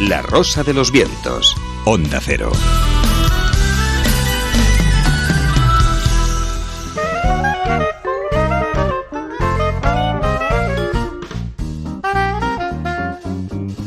[0.00, 1.56] La Rosa de los Vientos.
[1.84, 2.52] Onda Cero.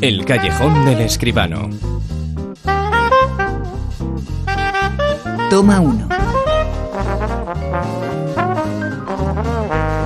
[0.02, 1.70] El callejón del escribano.
[5.48, 6.08] Toma uno.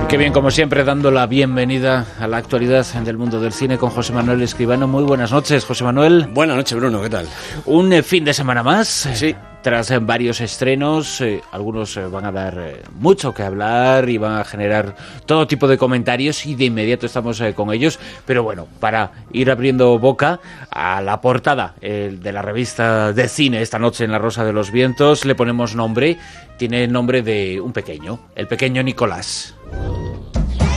[0.09, 3.89] Qué bien, como siempre, dando la bienvenida a la actualidad del mundo del cine con
[3.89, 4.87] José Manuel Escribano.
[4.87, 6.27] Muy buenas noches, José Manuel.
[6.31, 7.27] Buenas noches, Bruno, ¿qué tal?
[7.65, 8.87] Un eh, fin de semana más.
[8.87, 9.35] Sí.
[9.61, 14.17] Tras eh, varios estrenos, eh, algunos eh, van a dar eh, mucho que hablar y
[14.17, 14.95] van a generar
[15.25, 17.99] todo tipo de comentarios y de inmediato estamos eh, con ellos.
[18.25, 20.39] Pero bueno, para ir abriendo boca
[20.71, 24.53] a la portada eh, de la revista de cine esta noche en La Rosa de
[24.53, 26.17] los Vientos, le ponemos nombre.
[26.57, 29.56] Tiene el nombre de un pequeño, el pequeño Nicolás.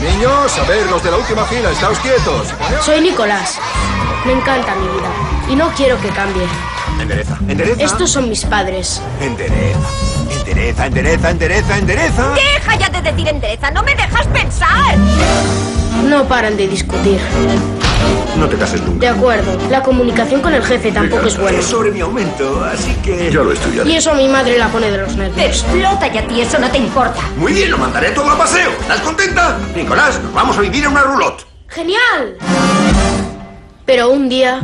[0.01, 2.49] Niños, a ver, los de la última fila, estáos quietos.
[2.83, 3.59] Soy Nicolás.
[4.25, 6.43] Me encanta mi vida y no quiero que cambie.
[7.01, 7.83] Endereza, endereza.
[7.83, 9.01] Estos son mis padres.
[9.21, 9.79] Endereza,
[10.47, 12.29] endereza, endereza, endereza, endereza.
[12.35, 14.97] Deja ya de decir endereza, no me dejas pensar.
[16.09, 17.21] No paran de discutir.
[18.37, 19.11] No te cases De nunca.
[19.11, 21.59] acuerdo, la comunicación con el jefe tampoco es buena.
[21.59, 23.31] Es sobre mi aumento, así que...
[23.31, 23.91] Ya lo estudiaré.
[23.91, 25.47] Y eso a mi madre la pone de los Te nervios.
[25.47, 27.21] explota y a ti eso no te importa.
[27.37, 28.71] Muy bien, lo mandaré todo a paseo.
[28.81, 29.59] ¿Estás contenta?
[29.77, 31.45] Nicolás, nos vamos a vivir en una roulotte.
[31.69, 32.37] ¡Genial!
[33.85, 34.61] Pero un día,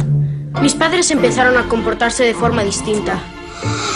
[0.61, 3.21] mis padres empezaron a comportarse de forma distinta.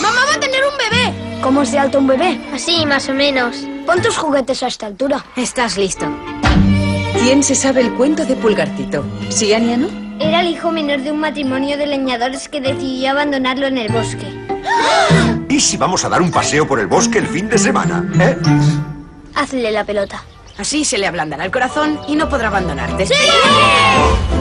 [0.01, 1.39] ¡Mamá va a tener un bebé!
[1.41, 2.39] ¿Cómo es de alto un bebé?
[2.53, 3.57] Así, más o menos.
[3.85, 5.25] Pon tus juguetes a esta altura.
[5.35, 6.05] Estás listo.
[7.23, 9.03] ¿Quién se sabe el cuento de Pulgarcito?
[9.29, 9.87] ¿Sí, Ania, no?
[10.19, 14.27] Era el hijo menor de un matrimonio de leñadores que decidió abandonarlo en el bosque.
[15.49, 18.07] ¿Y si vamos a dar un paseo por el bosque el fin de semana?
[18.19, 18.37] ¿Eh?
[19.35, 20.23] Hazle la pelota.
[20.61, 23.07] Así se le ablandará el corazón y no podrá abandonarte.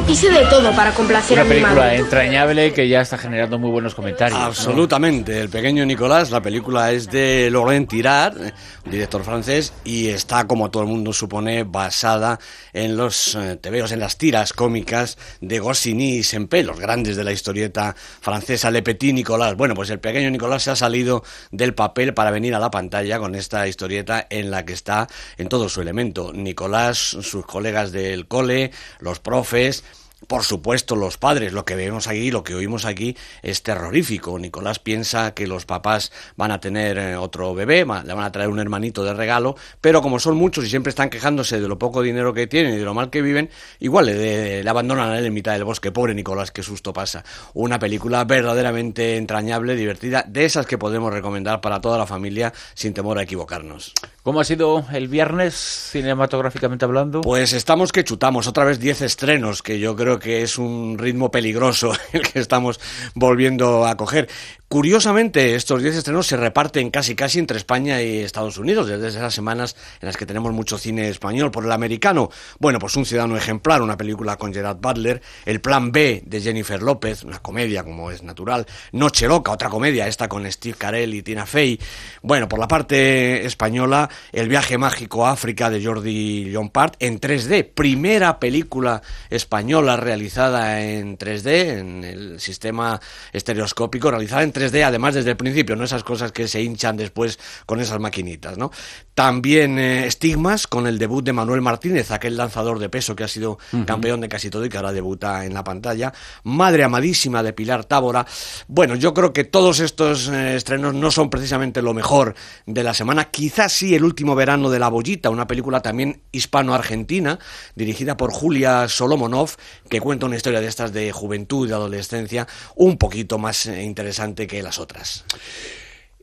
[0.07, 1.97] Hice de todo para complacer Una a mi película madre.
[1.97, 4.39] entrañable que ya está generando muy buenos comentarios.
[4.39, 4.45] ¿no?
[4.45, 5.41] Absolutamente.
[5.41, 10.71] El pequeño Nicolás, la película es de Laurent Tirard, un director francés, y está, como
[10.71, 12.39] todo el mundo supone, basada
[12.75, 17.25] en los eh, tebeos, en las tiras cómicas de Goscinny y Sempé, los grandes de
[17.25, 19.55] la historieta francesa, Le Petit Nicolás.
[19.57, 23.19] Bueno, pues el pequeño Nicolás se ha salido del papel para venir a la pantalla
[23.19, 25.07] con esta historieta en la que está
[25.39, 26.10] en todo su elemento.
[26.35, 29.85] Nicolás, sus colegas del cole, los profes,
[30.27, 34.39] por supuesto, los padres, lo que vemos aquí, lo que oímos aquí es terrorífico.
[34.39, 38.51] Nicolás piensa que los papás van a tener eh, otro bebé, le van a traer
[38.51, 42.03] un hermanito de regalo, pero como son muchos y siempre están quejándose de lo poco
[42.03, 45.27] dinero que tienen y de lo mal que viven, igual le, le abandonan a él
[45.27, 45.91] en mitad del bosque.
[45.91, 47.25] Pobre Nicolás, qué susto pasa.
[47.55, 52.93] Una película verdaderamente entrañable, divertida, de esas que podemos recomendar para toda la familia sin
[52.93, 53.95] temor a equivocarnos.
[54.23, 57.23] ¿Cómo ha sido el viernes, cinematográficamente hablando?
[57.23, 61.31] Pues estamos que chutamos, otra vez 10 estrenos, que yo creo que es un ritmo
[61.31, 62.79] peligroso el que estamos
[63.15, 64.29] volviendo a coger.
[64.73, 69.35] Curiosamente, estos 10 estrenos se reparten casi casi entre España y Estados Unidos, desde esas
[69.35, 72.31] semanas en las que tenemos mucho cine español por el americano.
[72.61, 76.81] Bueno, pues Un ciudadano ejemplar, una película con Gerard Butler, El plan B de Jennifer
[76.81, 81.23] López, una comedia como es natural, Noche loca, otra comedia, esta con Steve Carell y
[81.23, 81.81] Tina Fey.
[82.23, 87.69] Bueno, por la parte española, El viaje mágico a África de Jordi Llompart en 3D,
[87.75, 93.01] primera película española realizada en 3D, en el sistema
[93.33, 97.39] estereoscópico, realizada en 3D, además desde el principio, no esas cosas que se hinchan después
[97.67, 98.71] con esas maquinitas, ¿no?
[99.15, 103.29] También eh, Estigmas, con el debut de Manuel Martínez, aquel lanzador de peso que ha
[103.29, 106.13] sido campeón de casi todo y que ahora debuta en la pantalla.
[106.45, 108.27] Madre amadísima de Pilar Tábora.
[108.69, 112.35] Bueno, yo creo que todos estos eh, estrenos no son precisamente lo mejor
[112.67, 113.27] de la semana.
[113.27, 117.39] Quizás sí el último verano de La Bollita, una película también hispano-argentina,
[117.75, 119.51] dirigida por Julia Solomonov,
[119.89, 124.47] que cuenta una historia de estas de juventud y adolescencia un poquito más eh, interesante
[124.51, 125.25] que las otras.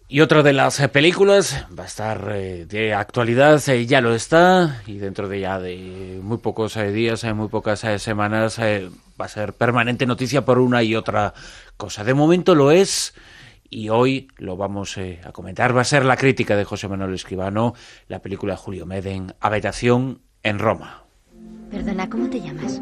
[0.09, 4.13] Y otra de las eh, películas va a estar eh, de actualidad, eh, ya lo
[4.13, 9.27] está, y dentro de ya de muy pocos eh, días, muy pocas semanas, va a
[9.27, 11.33] ser permanente noticia por una y otra
[11.75, 12.03] cosa.
[12.03, 13.15] De momento lo es,
[13.69, 15.75] y hoy lo vamos a comentar.
[15.75, 17.74] Va a ser la crítica de José Manuel Escribano,
[18.07, 21.03] la película de Julio Meden, Habitación en Roma.
[21.69, 22.81] Perdona, ¿cómo te llamas?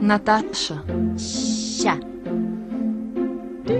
[0.00, 0.84] Natasha.
[3.68, 3.74] Se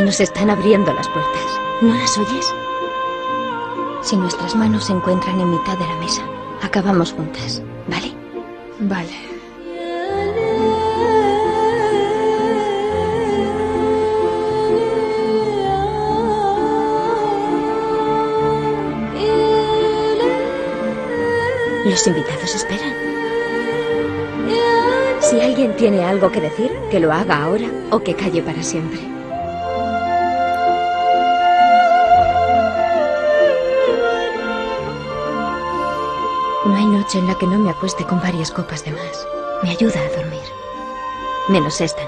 [0.00, 1.32] nos están abriendo las puertas.
[1.82, 2.54] ¿No las oyes?
[4.00, 6.22] Si nuestras manos se encuentran en mitad de la mesa,
[6.62, 8.14] acabamos juntas, ¿vale?
[8.80, 9.37] Vale.
[21.98, 22.94] Los invitados esperan.
[25.20, 29.00] Si alguien tiene algo que decir, que lo haga ahora o que calle para siempre.
[36.66, 39.26] No hay noche en la que no me acueste con varias copas de más.
[39.64, 40.44] Me ayuda a dormir.
[41.48, 42.07] Menos esta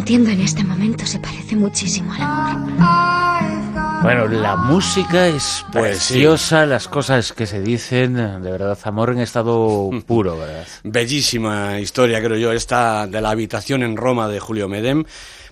[0.00, 4.02] sintiendo en este momento se parece muchísimo al amor.
[4.02, 9.18] Bueno, la música es Pues preciosa, las cosas que se dicen, de verdad, amor en
[9.18, 10.66] estado puro, ¿verdad?
[10.84, 15.04] Bellísima historia, creo yo, esta de la habitación en Roma de Julio Medem,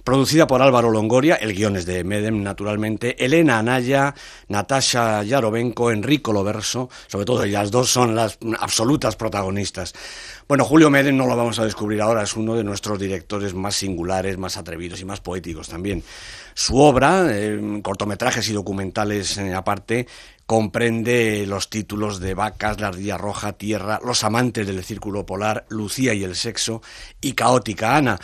[0.09, 4.15] producida por Álvaro Longoria, el guion es de Medem, naturalmente, Elena Anaya,
[4.49, 9.93] Natasha Yarovenko, Enrico Loverso, sobre todo ellas dos son las absolutas protagonistas.
[10.49, 13.77] Bueno, Julio Medem no lo vamos a descubrir ahora, es uno de nuestros directores más
[13.77, 16.03] singulares, más atrevidos y más poéticos también.
[16.55, 20.07] Su obra, eh, cortometrajes y documentales eh, aparte,
[20.47, 26.15] comprende los títulos de Vacas, La Ardilla Roja, Tierra, Los Amantes del Círculo Polar, Lucía
[26.15, 26.81] y el Sexo
[27.21, 28.19] y Caótica Ana.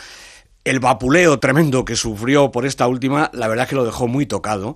[0.65, 4.75] El vapuleo tremendo que sufrió por esta última, la verdad que lo dejó muy tocado,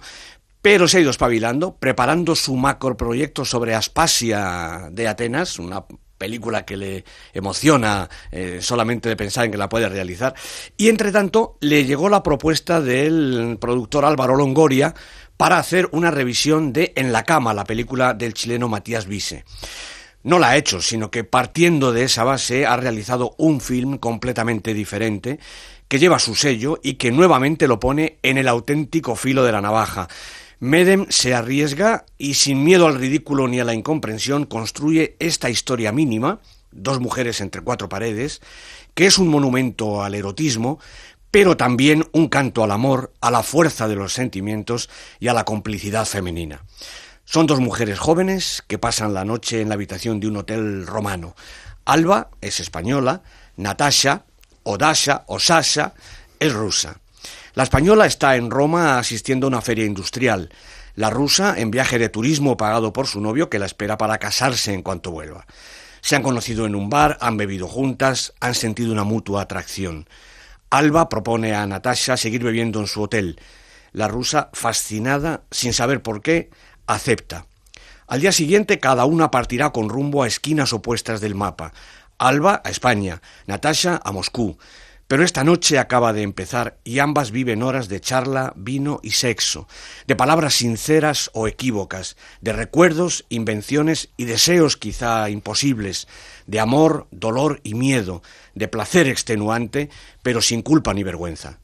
[0.62, 5.86] pero se ha ido espabilando, preparando su macroproyecto sobre Aspasia de Atenas, una
[6.20, 10.36] película que le emociona eh, solamente de pensar en que la puede realizar.
[10.78, 14.94] Y entre tanto, le llegó la propuesta del productor Álvaro Longoria
[15.38, 19.44] para hacer una revisión de En la cama, la película del chileno Matías Vise.
[20.22, 24.74] No la ha hecho, sino que partiendo de esa base ha realizado un film completamente
[24.74, 25.40] diferente
[25.90, 29.60] que lleva su sello y que nuevamente lo pone en el auténtico filo de la
[29.60, 30.08] navaja.
[30.62, 35.92] Medem se arriesga y sin miedo al ridículo ni a la incomprensión construye esta historia
[35.92, 36.40] mínima,
[36.72, 38.42] dos mujeres entre cuatro paredes,
[38.94, 40.80] que es un monumento al erotismo,
[41.32, 44.90] pero también un canto al amor, a la fuerza de los sentimientos
[45.20, 46.66] y a la complicidad femenina.
[47.26, 51.36] Son dos mujeres jóvenes que pasan la noche en la habitación de un hotel romano.
[51.86, 53.24] Alba es española,
[53.56, 54.26] Natasha,
[54.64, 55.94] o Dasha, o Sasha,
[56.40, 57.00] es rusa.
[57.54, 60.50] La española está en Roma asistiendo a una feria industrial.
[60.96, 64.74] La rusa en viaje de turismo pagado por su novio que la espera para casarse
[64.74, 65.46] en cuanto vuelva.
[66.02, 70.08] Se han conocido en un bar, han bebido juntas, han sentido una mutua atracción.
[70.70, 73.40] Alba propone a Natasha seguir bebiendo en su hotel.
[73.92, 76.52] La rusa, fascinada, sin saber por qué,
[76.86, 77.46] acepta.
[78.08, 81.74] Al día siguiente cada una partirá con rumbo a esquinas opuestas del mapa.
[82.20, 84.58] Alba a España, Natasha a Moscú.
[85.08, 89.68] Pero esta noche acaba de empezar y ambas viven horas de charla, vino y sexo,
[90.06, 96.08] de palabras sinceras o equívocas, de recuerdos, invenciones y deseos quizá imposibles,
[96.46, 98.22] de amor, dolor y miedo,
[98.54, 99.90] de placer extenuante,
[100.22, 101.58] pero sin culpa ni vergüenza.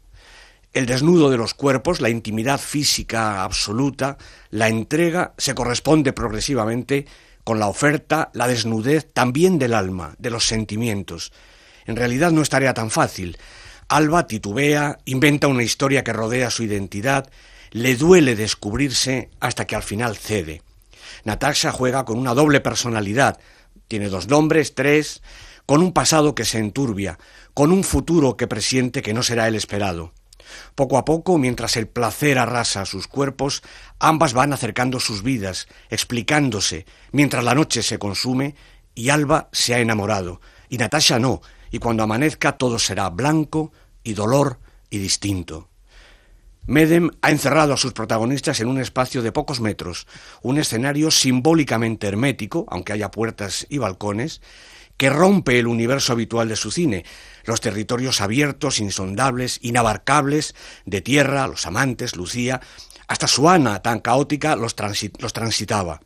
[0.73, 4.17] El desnudo de los cuerpos, la intimidad física absoluta,
[4.49, 7.05] la entrega se corresponde progresivamente
[7.45, 11.31] con la oferta, la desnudez también del alma, de los sentimientos.
[11.85, 13.37] En realidad no es tarea tan fácil.
[13.87, 17.29] Alba titubea, inventa una historia que rodea su identidad,
[17.69, 20.63] le duele descubrirse hasta que al final cede.
[21.23, 23.39] Natasha juega con una doble personalidad,
[23.87, 25.21] tiene dos nombres, tres,
[25.67, 27.19] con un pasado que se enturbia,
[27.53, 30.13] con un futuro que presiente que no será el esperado.
[30.75, 33.63] Poco a poco, mientras el placer arrasa sus cuerpos,
[33.99, 38.55] ambas van acercando sus vidas, explicándose, mientras la noche se consume
[38.93, 43.71] y Alba se ha enamorado, y Natasha no, y cuando amanezca todo será blanco
[44.03, 44.59] y dolor
[44.89, 45.69] y distinto.
[46.67, 50.07] Medem ha encerrado a sus protagonistas en un espacio de pocos metros,
[50.41, 54.41] un escenario simbólicamente hermético, aunque haya puertas y balcones,
[54.97, 57.05] que rompe el universo habitual de su cine,
[57.43, 62.61] los territorios abiertos, insondables, inabarcables, de tierra, los amantes, Lucía,
[63.07, 64.75] hasta su Ana, tan caótica, los,
[65.19, 66.01] los transitaba.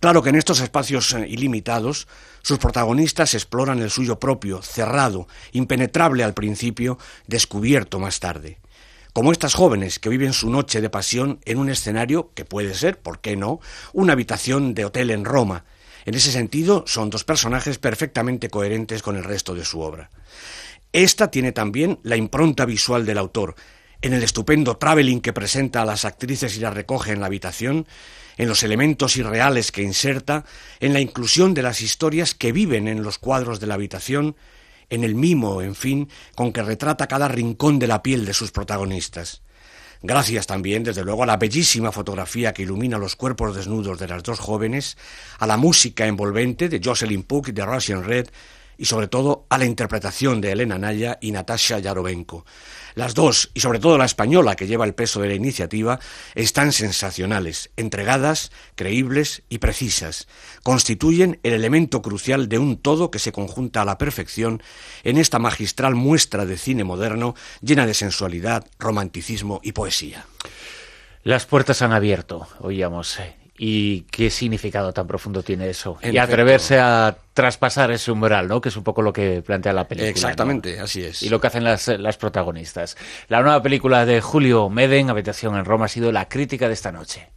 [0.00, 2.08] Claro que en estos espacios eh, ilimitados,
[2.42, 8.58] sus protagonistas exploran el suyo propio, cerrado, impenetrable al principio, descubierto más tarde.
[9.12, 13.00] Como estas jóvenes que viven su noche de pasión en un escenario que puede ser,
[13.00, 13.60] ¿por qué no?,
[13.92, 15.64] una habitación de hotel en Roma.
[16.04, 20.10] En ese sentido, son dos personajes perfectamente coherentes con el resto de su obra.
[20.92, 23.54] Esta tiene también la impronta visual del autor,
[24.02, 27.86] en el estupendo traveling que presenta a las actrices y las recoge en la habitación,
[28.36, 30.44] en los elementos irreales que inserta,
[30.80, 34.36] en la inclusión de las historias que viven en los cuadros de la habitación,
[34.90, 38.50] en el mimo, en fin, con que retrata cada rincón de la piel de sus
[38.50, 39.41] protagonistas.
[40.04, 44.24] Gracias también, desde luego, a la bellísima fotografía que ilumina los cuerpos desnudos de las
[44.24, 44.96] dos jóvenes,
[45.38, 48.26] a la música envolvente de Jocelyn Puck de Russian Red
[48.82, 52.44] y sobre todo a la interpretación de Elena Naya y Natasha Yarovenko.
[52.96, 56.00] Las dos, y sobre todo la española que lleva el peso de la iniciativa,
[56.34, 60.26] están sensacionales, entregadas, creíbles y precisas.
[60.64, 64.60] Constituyen el elemento crucial de un todo que se conjunta a la perfección
[65.04, 70.26] en esta magistral muestra de cine moderno llena de sensualidad, romanticismo y poesía.
[71.22, 73.16] Las puertas han abierto, oíamos.
[73.64, 75.96] ¿Y qué significado tan profundo tiene eso?
[76.02, 78.60] y atreverse a traspasar ese umbral, ¿no?
[78.60, 80.10] Que es un poco lo que plantea la película.
[80.10, 81.22] Exactamente, así es.
[81.22, 82.96] Y lo que hacen las, las protagonistas.
[83.28, 86.90] La nueva película de Julio Meden, Habitación en Roma, ha sido la crítica de esta
[86.90, 87.28] noche.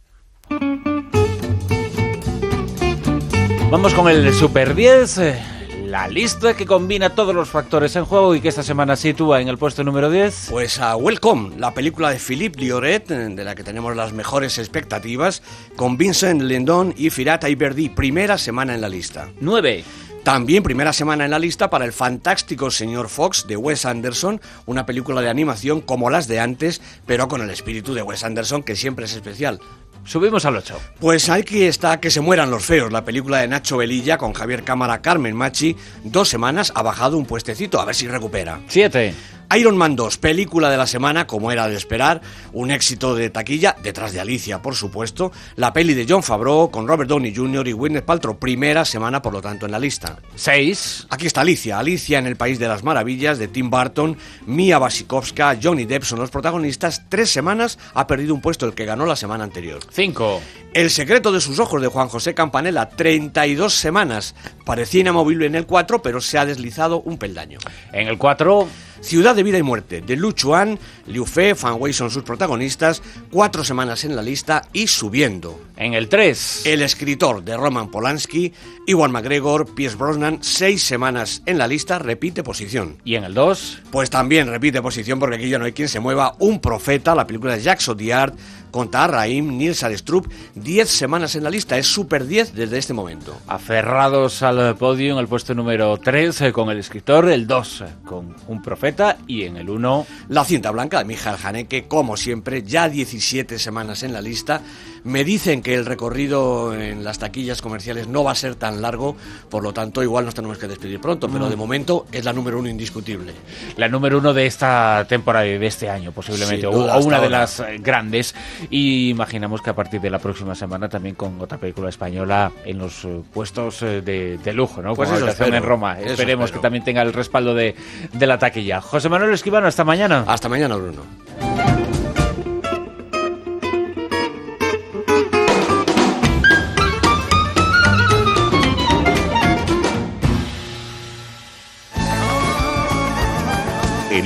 [3.70, 5.55] Vamos con el Super 10
[5.86, 9.48] la lista que combina todos los factores en juego y que esta semana sitúa en
[9.48, 10.48] el puesto número 10.
[10.50, 15.42] Pues a Welcome, la película de Philippe Lioret, de la que tenemos las mejores expectativas,
[15.76, 19.28] con Vincent Lindon y Firata Iberdi, primera semana en la lista.
[19.40, 19.84] 9.
[20.24, 24.84] También primera semana en la lista para el fantástico Señor Fox de Wes Anderson, una
[24.84, 28.74] película de animación como las de antes, pero con el espíritu de Wes Anderson que
[28.74, 29.60] siempre es especial.
[30.06, 30.80] Subimos al 8.
[31.00, 34.62] Pues aquí está Que se mueran los feos, la película de Nacho Velilla con Javier
[34.62, 35.76] Cámara, Carmen Machi.
[36.04, 38.60] Dos semanas ha bajado un puestecito, a ver si recupera.
[38.68, 39.14] 7.
[39.54, 42.20] Iron Man 2, película de la semana, como era de esperar,
[42.52, 46.88] un éxito de taquilla, detrás de Alicia, por supuesto, la peli de John Favreau con
[46.88, 47.68] Robert Downey Jr.
[47.68, 50.18] y Gwyneth Paltrow, primera semana, por lo tanto, en la lista.
[50.34, 51.06] 6.
[51.10, 55.58] Aquí está Alicia, Alicia en el País de las Maravillas, de Tim Burton, Mia Wasikowska,
[55.62, 59.16] Johnny Depp son los protagonistas, tres semanas ha perdido un puesto el que ganó la
[59.16, 59.80] semana anterior.
[59.90, 60.40] 5.
[60.76, 64.34] El secreto de sus ojos de Juan José Campanella, 32 semanas.
[64.66, 67.58] Parecía inamovible en el 4, pero se ha deslizado un peldaño.
[67.94, 68.68] En el 4...
[69.00, 73.02] Ciudad de Vida y Muerte, de Lu Chuan, Liu Fe, Fan Wei son sus protagonistas,
[73.30, 75.60] cuatro semanas en la lista y subiendo.
[75.76, 76.62] En el 3.
[76.64, 78.52] El escritor de Roman Polanski,
[78.86, 82.96] Iwan McGregor, Pierce Brosnan, seis semanas en la lista, repite posición.
[83.04, 83.82] ¿Y en el 2?
[83.90, 86.34] Pues también repite posición porque aquí ya no hay quien se mueva.
[86.38, 88.34] Un profeta, la película de Jacques Audiard,
[88.76, 92.92] con Tahar Rahim, Nils Arestrup, 10 semanas en la lista, es Super 10 desde este
[92.92, 93.34] momento.
[93.46, 97.84] Aferrados al podio en el puesto número 3 eh, con el escritor, el 2 eh,
[98.04, 100.06] con Un Profeta y en el 1...
[100.28, 104.60] La cinta blanca de Mijael Haneke, como siempre, ya 17 semanas en la lista.
[105.04, 109.16] Me dicen que el recorrido en las taquillas comerciales no va a ser tan largo,
[109.48, 112.58] por lo tanto igual nos tenemos que despedir pronto, pero de momento es la número
[112.58, 113.32] uno indiscutible.
[113.76, 117.60] La número uno de esta temporada y de este año posiblemente, o, una de las
[117.60, 118.34] eh, grandes.
[118.70, 122.78] Y imaginamos que a partir de la próxima semana también con otra película española en
[122.78, 124.94] los eh, puestos eh, de, lujo, ¿no?
[124.94, 126.00] Pues Como en Roma.
[126.00, 127.74] Esperemos que también tenga el respaldo de,
[128.12, 128.80] de la taquilla.
[128.80, 130.24] José Manuel Esquivano, hasta mañana.
[130.26, 131.85] Hasta mañana, Bruno.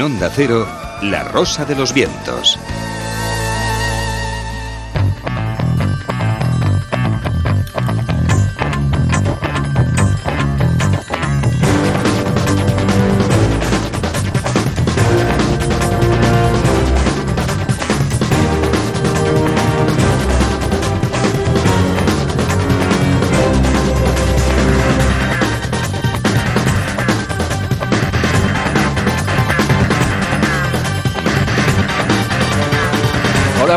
[0.00, 0.66] En Onda Cero,
[1.02, 2.58] La Rosa de los Vientos.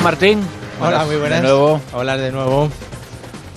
[0.04, 0.42] Martín.
[0.82, 1.42] Hola, muy buenas.
[1.42, 1.80] De nuevo.
[1.94, 2.70] Hola de nuevo.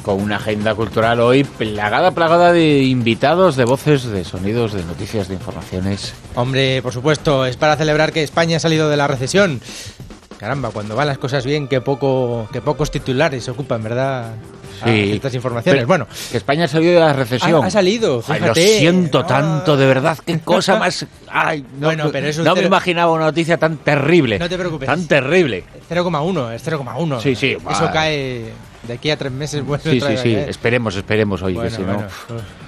[0.02, 5.26] Con una agenda cultural hoy plagada, plagada de invitados, de voces, de sonidos, de noticias,
[5.26, 6.14] de informaciones.
[6.36, 9.60] Hombre, por supuesto, es para celebrar que España ha salido de la recesión.
[10.38, 14.34] Caramba, cuando van las cosas bien, qué poco, qué pocos titulares se ocupan, ¿verdad?
[14.84, 15.12] Sí.
[15.12, 15.86] estas informaciones.
[15.86, 17.64] bueno, que España ha salido de la recesión.
[17.64, 18.46] Ha, salido, fíjate.
[18.46, 20.18] lo siento tanto, de verdad.
[20.24, 21.06] Qué cosa más.
[21.28, 24.38] Ay, no, bueno, pero eso no me imaginaba una noticia tan terrible.
[24.38, 24.86] No te preocupes.
[24.86, 25.64] Tan terrible.
[25.90, 27.20] 0,1, es 0,1.
[27.20, 27.56] Sí, sí.
[27.70, 28.52] Eso cae
[28.86, 29.64] de aquí a tres meses.
[29.64, 30.34] Bueno, sí, sí, sí.
[30.34, 31.56] Esperemos, esperemos hoy.
[31.56, 32.04] que si no...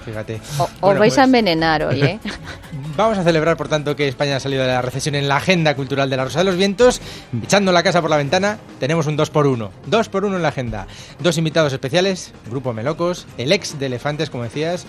[0.05, 0.41] fíjate.
[0.81, 2.19] os vais a pues envenenar hoy, ¿eh?
[2.97, 5.77] Vamos a celebrar, por tanto, que España ha salido de la recesión en la agenda
[5.77, 7.01] cultural de la Rosa de los Vientos.
[7.43, 10.43] Echando la casa por la ventana, tenemos un 2 por 1 2 por 1 en
[10.43, 10.87] la agenda.
[11.21, 14.87] Dos invitados especiales, Grupo Melocos, el ex de Elefantes, como decías,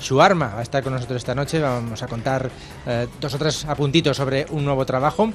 [0.00, 1.60] su arma va a estar con nosotros esta noche.
[1.60, 2.50] Vamos a contar
[2.86, 5.32] eh, dos o tres apuntitos sobre un nuevo trabajo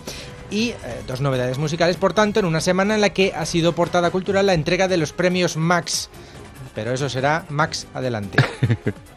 [0.51, 0.75] y eh,
[1.07, 1.95] dos novedades musicales.
[1.95, 4.97] Por tanto, en una semana en la que ha sido portada cultural la entrega de
[4.97, 6.09] los premios Max.
[6.73, 8.37] Pero eso será Max adelante.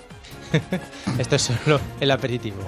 [1.18, 2.58] Esto es solo el aperitivo.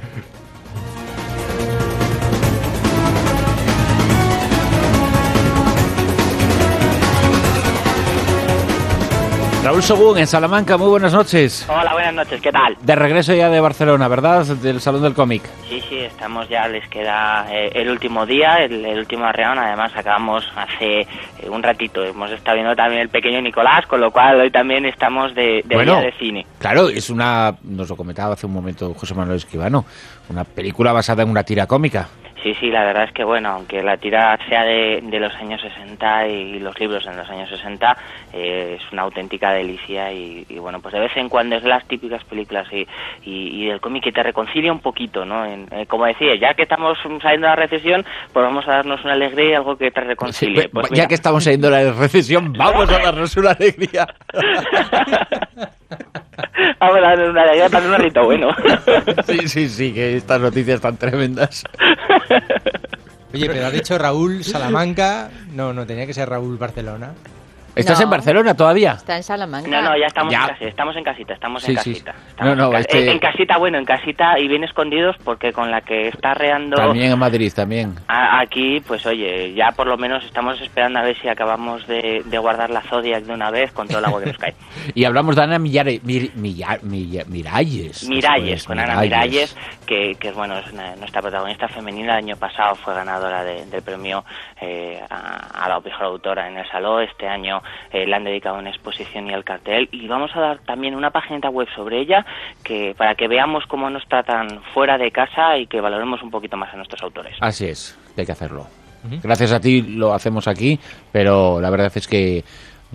[9.63, 11.67] Raúl Sogún en Salamanca, muy buenas noches.
[11.69, 12.79] Hola, buenas noches, ¿qué tal?
[12.81, 14.47] De regreso ya de Barcelona, ¿verdad?
[14.47, 15.43] Del Salón del Cómic.
[15.69, 19.93] Sí, sí, estamos ya, les queda eh, el último día, el, el último arreón, además
[19.95, 21.07] acabamos hace eh,
[21.51, 25.35] un ratito, hemos estado viendo también el pequeño Nicolás, con lo cual hoy también estamos
[25.35, 26.47] de, de Bueno, día de cine.
[26.59, 29.85] Claro, es una, nos lo comentaba hace un momento José Manuel Escribano,
[30.31, 32.09] una película basada en una tira cómica.
[32.43, 35.61] Sí, sí, la verdad es que bueno, aunque la tira sea de, de los años
[35.61, 37.97] 60 y los libros en los años 60,
[38.33, 41.69] eh, es una auténtica delicia y, y, bueno, pues de vez en cuando es de
[41.69, 42.87] las típicas películas y,
[43.25, 45.45] y, y del cómic que te reconcilia un poquito, ¿no?
[45.45, 49.05] En- eh, como decía, ya que estamos saliendo de la recesión, pues vamos a darnos
[49.05, 50.69] una alegría y algo que te reconcilie.
[50.71, 54.07] Pues ya que estamos saliendo de la recesión, vamos a darnos una alegría.
[56.81, 58.49] vamos a darnos una alegría para un rito bueno.
[59.27, 61.65] Sí, sí, sí, que estas noticias están tremendas.
[63.33, 65.31] Oye, pero has dicho Raúl Salamanca.
[65.53, 67.13] No, no, tenía que ser Raúl Barcelona.
[67.75, 68.05] ¿Estás No.
[68.05, 68.93] en Barcelona todavía?
[68.93, 69.69] Está en Salamanca.
[69.71, 70.41] No, no, ya estamos, Ya.
[70.43, 71.91] En, casita, estamos en casita, estamos Sí, en sí.
[71.93, 72.15] casita.
[72.41, 75.71] No, no, en, ca- este- en casita, bueno, en casita y bien escondidos porque con
[75.71, 77.95] la que está reando También en Madrid, también.
[78.09, 82.23] a- aquí, pues oye, ya por lo menos estamos esperando a ver si acabamos de,
[82.25, 84.55] de guardar la Zodiac de una vez con todo el agua que nos cae.
[84.95, 88.09] Y hablamos de Ana Millare, Mir- Millar- Miralles.
[88.09, 92.13] Miralles, con Ana Miralles, que, que bueno, es una- nuestra protagonista femenina.
[92.19, 94.25] El año pasado fue ganadora de- del premio
[94.61, 97.03] eh, a, a la mejor autora en el Salón.
[97.05, 97.63] Este año
[97.93, 99.89] eh, le han dedicado una exposición y el cartel.
[99.93, 102.25] Y vamos a dar también una página web sobre ella
[102.63, 106.57] que para que veamos cómo nos tratan fuera de casa y que valoremos un poquito
[106.57, 107.37] más a nuestros autores.
[107.41, 108.67] Así es, hay que hacerlo.
[109.23, 110.79] Gracias a ti lo hacemos aquí,
[111.11, 112.45] pero la verdad es que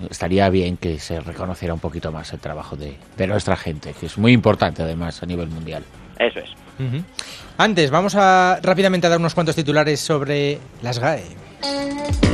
[0.10, 4.06] estaría bien que se reconociera un poquito más el trabajo de, de nuestra gente, que
[4.06, 5.84] es muy importante además a nivel mundial.
[6.20, 6.50] Eso es.
[7.58, 12.25] Antes, vamos a rápidamente a dar unos cuantos titulares sobre las GAE.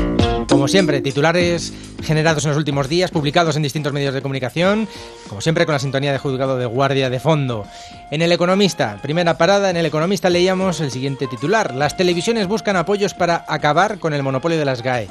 [0.61, 4.87] Como siempre, titulares generados en los últimos días, publicados en distintos medios de comunicación,
[5.27, 7.65] como siempre con la sintonía de juzgado de guardia de fondo.
[8.11, 11.73] En El Economista, primera parada, en El Economista leíamos el siguiente titular.
[11.73, 15.09] Las televisiones buscan apoyos para acabar con el monopolio de las GAE.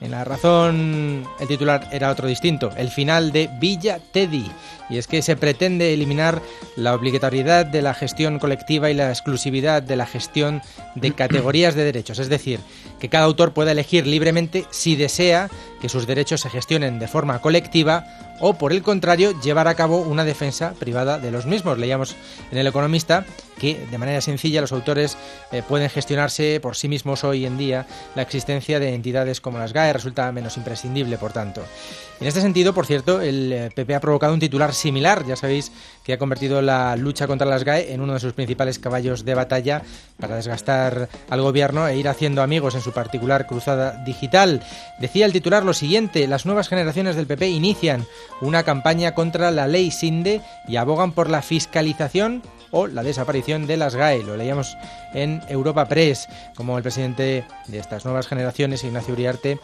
[0.00, 4.48] En la razón, el titular era otro distinto, el final de Villa Teddy.
[4.90, 6.40] Y es que se pretende eliminar
[6.76, 10.62] la obligatoriedad de la gestión colectiva y la exclusividad de la gestión
[10.94, 12.20] de categorías de derechos.
[12.20, 12.60] Es decir,
[13.00, 17.40] que cada autor pueda elegir libremente si desea que sus derechos se gestionen de forma
[17.40, 18.06] colectiva
[18.40, 21.78] o, por el contrario, llevar a cabo una defensa privada de los mismos.
[21.78, 22.16] Leíamos
[22.50, 23.24] en El Economista
[23.58, 25.16] que, de manera sencilla, los autores
[25.52, 27.86] eh, pueden gestionarse por sí mismos hoy en día.
[28.14, 31.62] La existencia de entidades como las GAE resulta menos imprescindible, por tanto.
[32.20, 35.24] En este sentido, por cierto, el eh, PP ha provocado un titular similar.
[35.24, 35.70] Ya sabéis
[36.02, 39.34] que ha convertido la lucha contra las GAE en uno de sus principales caballos de
[39.34, 39.82] batalla
[40.18, 44.64] para desgastar al gobierno e ir haciendo amigos en su particular cruzada digital.
[44.98, 48.04] Decía el titular lo siguiente, las nuevas generaciones del PP inician
[48.40, 53.76] una campaña contra la ley SINDE y abogan por la fiscalización o la desaparición de
[53.76, 54.24] las GAE.
[54.24, 54.76] Lo leíamos
[55.14, 59.60] en Europa Press, como el presidente de estas nuevas generaciones, Ignacio Uriarte,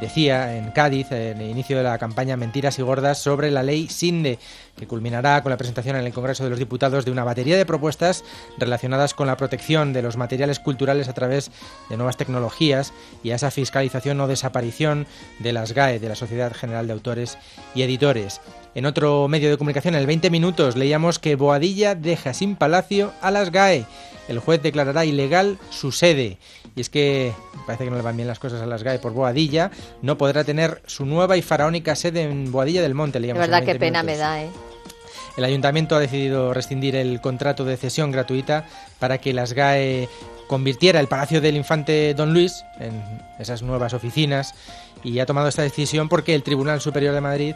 [0.00, 3.88] decía en Cádiz, en el inicio de la campaña Mentiras y Gordas, sobre la ley
[3.88, 4.38] SINDE,
[4.76, 7.66] que culminará con la presentación en el Congreso de los Diputados de una batería de
[7.66, 8.24] propuestas
[8.58, 11.50] relacionadas con la protección de los materiales culturales a través
[11.88, 15.06] de nuevas tecnologías y a esa fiscalización o desaparición
[15.38, 17.38] de las GAE, de la Sociedad General de Autores
[17.74, 18.40] y Editores.
[18.74, 23.12] En otro medio de comunicación, en el 20 minutos, leíamos que Boadilla deja sin palacio
[23.20, 23.84] a las GAE.
[24.28, 26.38] El juez declarará ilegal su sede.
[26.76, 27.32] Y es que
[27.66, 29.70] parece que no le van bien las cosas a las GAE por Boadilla.
[30.02, 33.18] No podrá tener su nueva y faraónica sede en Boadilla del Monte.
[33.18, 34.18] De en verdad, qué 20 pena minutos.
[34.18, 34.50] me da, ¿eh?
[35.36, 38.66] El ayuntamiento ha decidido rescindir el contrato de cesión gratuita
[38.98, 40.08] para que las GAE
[40.48, 43.02] convirtiera el Palacio del Infante Don Luis en
[43.38, 44.54] esas nuevas oficinas
[45.04, 47.54] y ha tomado esta decisión porque el Tribunal Superior de Madrid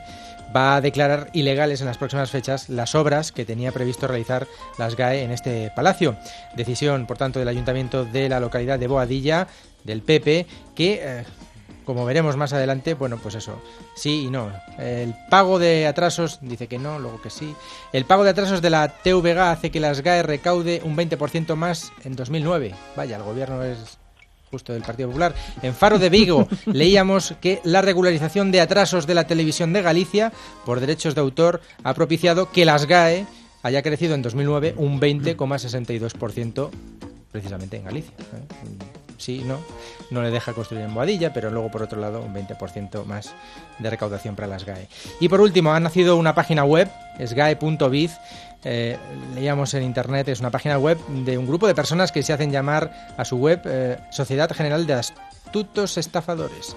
[0.54, 4.46] va a declarar ilegales en las próximas fechas las obras que tenía previsto realizar
[4.78, 6.16] las GAE en este palacio.
[6.56, 9.48] Decisión, por tanto, del ayuntamiento de la localidad de Boadilla,
[9.84, 11.00] del PP, que...
[11.02, 11.24] eh,
[11.84, 13.60] como veremos más adelante, bueno, pues eso,
[13.94, 14.50] sí y no.
[14.78, 17.54] El pago de atrasos dice que no, luego que sí.
[17.92, 21.92] El pago de atrasos de la TVG hace que las GAE recaude un 20% más
[22.04, 22.74] en 2009.
[22.96, 23.98] Vaya, el gobierno es
[24.54, 25.34] justo del Partido Popular.
[25.62, 30.32] En Faro de Vigo leíamos que la regularización de atrasos de la televisión de Galicia
[30.64, 33.26] por derechos de autor ha propiciado que las GAE
[33.64, 36.70] haya crecido en 2009 un 20,62%
[37.32, 38.14] precisamente en Galicia.
[38.16, 38.84] ¿eh?
[39.18, 39.58] Sí, no,
[40.10, 43.34] no le deja construir en Boadilla, pero luego por otro lado un 20% más
[43.80, 44.86] de recaudación para las GAE.
[45.18, 46.88] Y por último, ha nacido una página web,
[47.18, 48.12] es gae.biz,
[48.64, 48.98] eh,
[49.34, 52.50] leíamos en internet, es una página web de un grupo de personas que se hacen
[52.50, 56.76] llamar a su web eh, Sociedad General de Astutos Estafadores.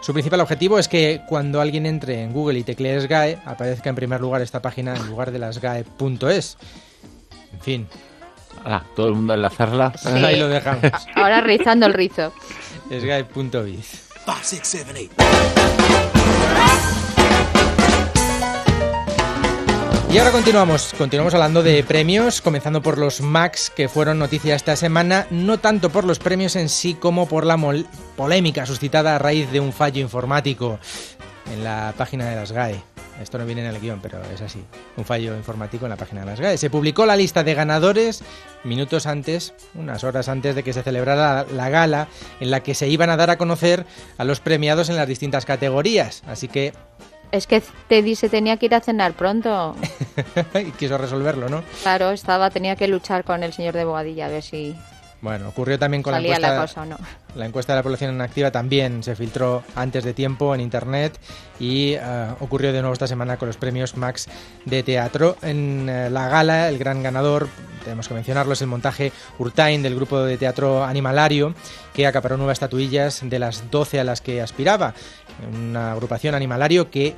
[0.00, 3.96] Su principal objetivo es que cuando alguien entre en Google y teclee SGAE, aparezca en
[3.96, 6.56] primer lugar esta página en lugar de las GAE.es.
[7.52, 7.86] En fin.
[8.64, 9.92] Ah, todo el mundo enlazarla.
[10.04, 10.92] Ahí lo dejamos.
[11.14, 12.32] Ahora rizando el rizo.
[12.90, 14.08] SGAE.biz.
[20.10, 24.74] Y ahora continuamos, continuamos hablando de premios, comenzando por los Max que fueron noticia esta
[24.74, 27.58] semana, no tanto por los premios en sí como por la
[28.16, 30.78] polémica suscitada a raíz de un fallo informático
[31.52, 32.82] en la página de las GAE.
[33.20, 34.64] Esto no viene en el guion, pero es así.
[34.96, 36.56] Un fallo informático en la página de las GAE.
[36.56, 38.22] Se publicó la lista de ganadores
[38.64, 42.08] minutos antes, unas horas antes de que se celebrara la gala
[42.40, 43.84] en la que se iban a dar a conocer
[44.16, 46.22] a los premiados en las distintas categorías.
[46.26, 46.72] Así que
[47.32, 49.76] es que Teddy se tenía que ir a cenar pronto.
[50.54, 51.62] y quiso resolverlo, ¿no?
[51.82, 54.74] Claro, estaba, tenía que luchar con el señor de Boadilla a ver si
[55.20, 56.54] bueno, ocurrió también con la encuesta.
[56.54, 56.96] La, cosa, ¿no?
[57.34, 61.18] la encuesta de la población activa también se filtró antes de tiempo en internet
[61.58, 62.00] y eh,
[62.40, 64.28] ocurrió de nuevo esta semana con los premios Max
[64.64, 65.36] de teatro.
[65.42, 67.48] En eh, la gala, el gran ganador,
[67.82, 71.54] tenemos que mencionarlo, es el montaje Urtain del grupo de teatro Animalario,
[71.94, 74.94] que acaparó nuevas estatuillas de las 12 a las que aspiraba.
[75.52, 77.14] Una agrupación animalario que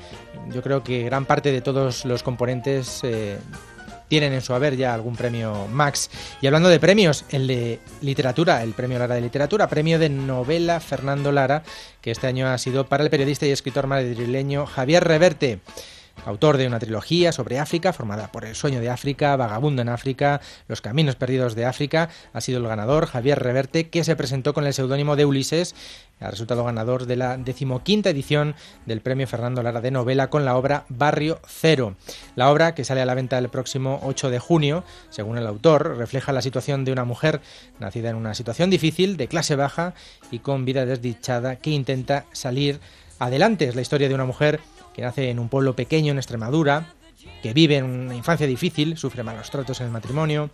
[0.50, 3.38] yo creo que gran parte de todos los componentes eh,
[4.10, 6.10] tienen en su haber ya algún premio Max.
[6.42, 10.80] Y hablando de premios, el de literatura, el premio Lara de literatura, premio de novela
[10.80, 11.62] Fernando Lara,
[12.02, 15.60] que este año ha sido para el periodista y escritor madrileño Javier Reverte
[16.26, 20.40] autor de una trilogía sobre África, formada por El sueño de África, Vagabundo en África,
[20.68, 24.66] Los caminos perdidos de África, ha sido el ganador Javier Reverte, que se presentó con
[24.66, 25.74] el seudónimo de Ulises,
[26.20, 28.54] ha resultado ganador de la decimoquinta edición
[28.84, 31.96] del premio Fernando Lara de novela con la obra Barrio Cero.
[32.36, 35.96] La obra, que sale a la venta el próximo 8 de junio, según el autor,
[35.96, 37.40] refleja la situación de una mujer
[37.78, 39.94] nacida en una situación difícil, de clase baja
[40.30, 42.80] y con vida desdichada, que intenta salir
[43.18, 43.66] adelante.
[43.66, 44.60] Es la historia de una mujer
[44.94, 46.94] que nace en un pueblo pequeño en Extremadura,
[47.42, 50.50] que vive en una infancia difícil, sufre malos tratos en el matrimonio,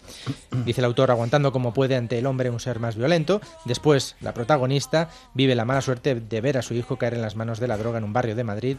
[0.64, 3.40] dice el autor aguantando como puede ante el hombre un ser más violento.
[3.64, 7.36] Después, la protagonista vive la mala suerte de ver a su hijo caer en las
[7.36, 8.76] manos de la droga en un barrio de Madrid,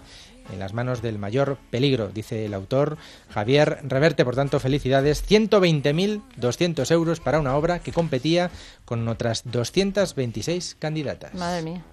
[0.52, 2.98] en las manos del mayor peligro, dice el autor.
[3.30, 5.28] Javier Reverte, por tanto, felicidades.
[5.28, 8.50] 120.200 euros para una obra que competía
[8.86, 11.34] con otras 226 candidatas.
[11.34, 11.84] Madre mía.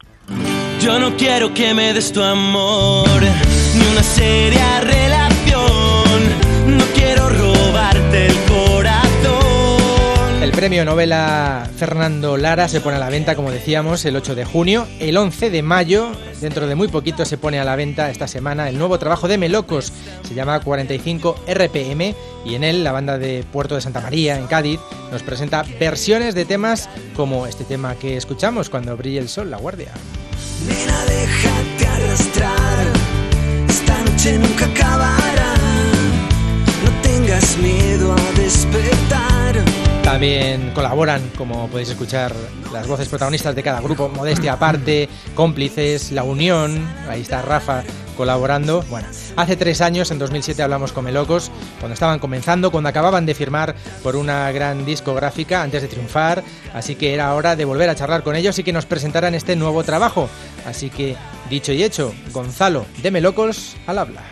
[0.85, 6.21] Yo no quiero que me des tu amor, ni una seria relación.
[6.67, 10.43] No quiero robarte el corazón.
[10.43, 14.45] El premio novela Fernando Lara se pone a la venta, como decíamos, el 8 de
[14.45, 14.87] junio.
[15.01, 18.69] El 11 de mayo, dentro de muy poquito, se pone a la venta esta semana
[18.69, 19.91] el nuevo trabajo de Melocos.
[20.29, 24.47] Se llama 45 RPM y en él la banda de Puerto de Santa María, en
[24.49, 29.51] Cádiz, nos presenta versiones de temas como este tema que escuchamos cuando brille el sol,
[29.51, 29.91] La Guardia.
[30.67, 32.87] Nena, déjate arrastrar.
[33.69, 35.55] Esta noche nunca acabará.
[36.85, 39.65] No tengas miedo a despertar.
[40.03, 42.33] También colaboran, como podéis escuchar,
[42.73, 47.83] las voces protagonistas de cada grupo, Modestia aparte, cómplices, La Unión, ahí está Rafa
[48.15, 48.83] colaborando.
[48.91, 53.35] Bueno, hace tres años, en 2007, hablamos con Melocos, cuando estaban comenzando, cuando acababan de
[53.35, 57.95] firmar por una gran discográfica antes de triunfar, así que era hora de volver a
[57.95, 60.29] charlar con ellos y que nos presentaran este nuevo trabajo.
[60.67, 61.17] Así que,
[61.51, 64.23] dicho y hecho, Gonzalo de Melocos al habla.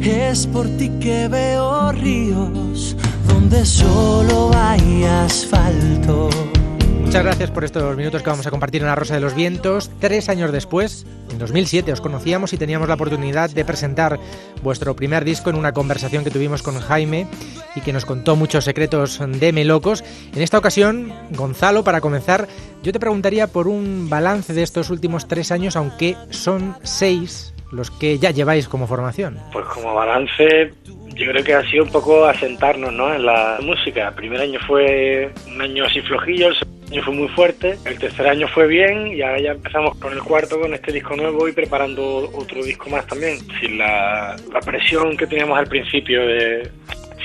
[0.00, 2.96] Es por ti que veo ríos
[3.28, 6.30] donde solo hay asfalto.
[7.08, 9.90] Muchas gracias por estos minutos que vamos a compartir en La Rosa de los Vientos.
[9.98, 14.20] Tres años después, en 2007, os conocíamos y teníamos la oportunidad de presentar
[14.62, 17.26] vuestro primer disco en una conversación que tuvimos con Jaime
[17.74, 20.04] y que nos contó muchos secretos de Melocos.
[20.34, 22.46] En esta ocasión, Gonzalo, para comenzar,
[22.82, 27.90] yo te preguntaría por un balance de estos últimos tres años, aunque son seis los
[27.90, 29.38] que ya lleváis como formación.
[29.52, 30.72] Pues como balance,
[31.14, 33.12] yo creo que ha sido un poco asentarnos ¿no?
[33.14, 34.08] en la música.
[34.08, 37.98] El primer año fue un año así flojillo, el segundo año fue muy fuerte, el
[37.98, 41.48] tercer año fue bien y ahora ya empezamos con el cuarto, con este disco nuevo
[41.48, 43.38] y preparando otro disco más también.
[43.60, 46.70] Sin la, la presión que teníamos al principio de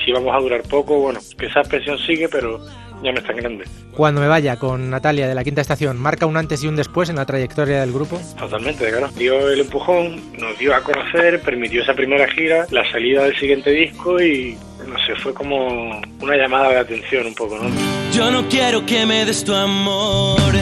[0.04, 2.60] si vamos a durar poco, bueno, que esa presión sigue, pero
[3.02, 3.64] ya no es tan grande.
[3.92, 7.08] Cuando me vaya con Natalia de la quinta estación, ¿marca un antes y un después
[7.10, 8.20] en la trayectoria del grupo?
[8.38, 9.08] Totalmente, claro.
[9.16, 13.70] Dio el empujón, nos dio a conocer, permitió esa primera gira, la salida del siguiente
[13.70, 17.70] disco y no sé, fue como una llamada de atención un poco, ¿no?
[18.12, 20.52] Yo no quiero que me des tu amor,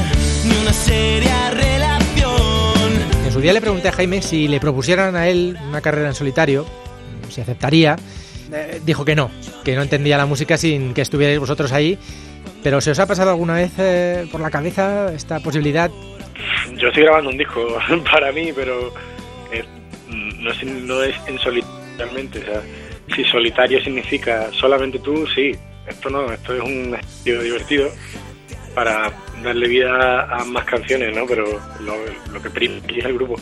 [0.44, 2.32] ni una seria relación.
[3.24, 6.14] En su día le pregunté a Jaime si le propusieran a él una carrera en
[6.14, 6.66] solitario,
[7.28, 7.96] si aceptaría
[8.52, 9.30] eh, dijo que no,
[9.64, 11.98] que no entendía la música sin que estuvierais vosotros ahí.
[12.62, 15.90] Pero ¿se os ha pasado alguna vez eh, por la cabeza esta posibilidad?
[16.76, 17.78] Yo estoy grabando un disco
[18.12, 18.92] para mí, pero
[19.52, 19.64] eh,
[20.08, 22.38] no, es, no es en solitario realmente.
[22.38, 22.62] O sea,
[23.14, 25.52] si solitario significa solamente tú, sí.
[25.86, 27.90] Esto no, esto es un estilo divertido
[28.74, 29.12] para
[29.42, 31.26] darle vida a más canciones, ¿no?
[31.26, 31.44] Pero
[31.80, 33.36] lo, que prima es el grupo.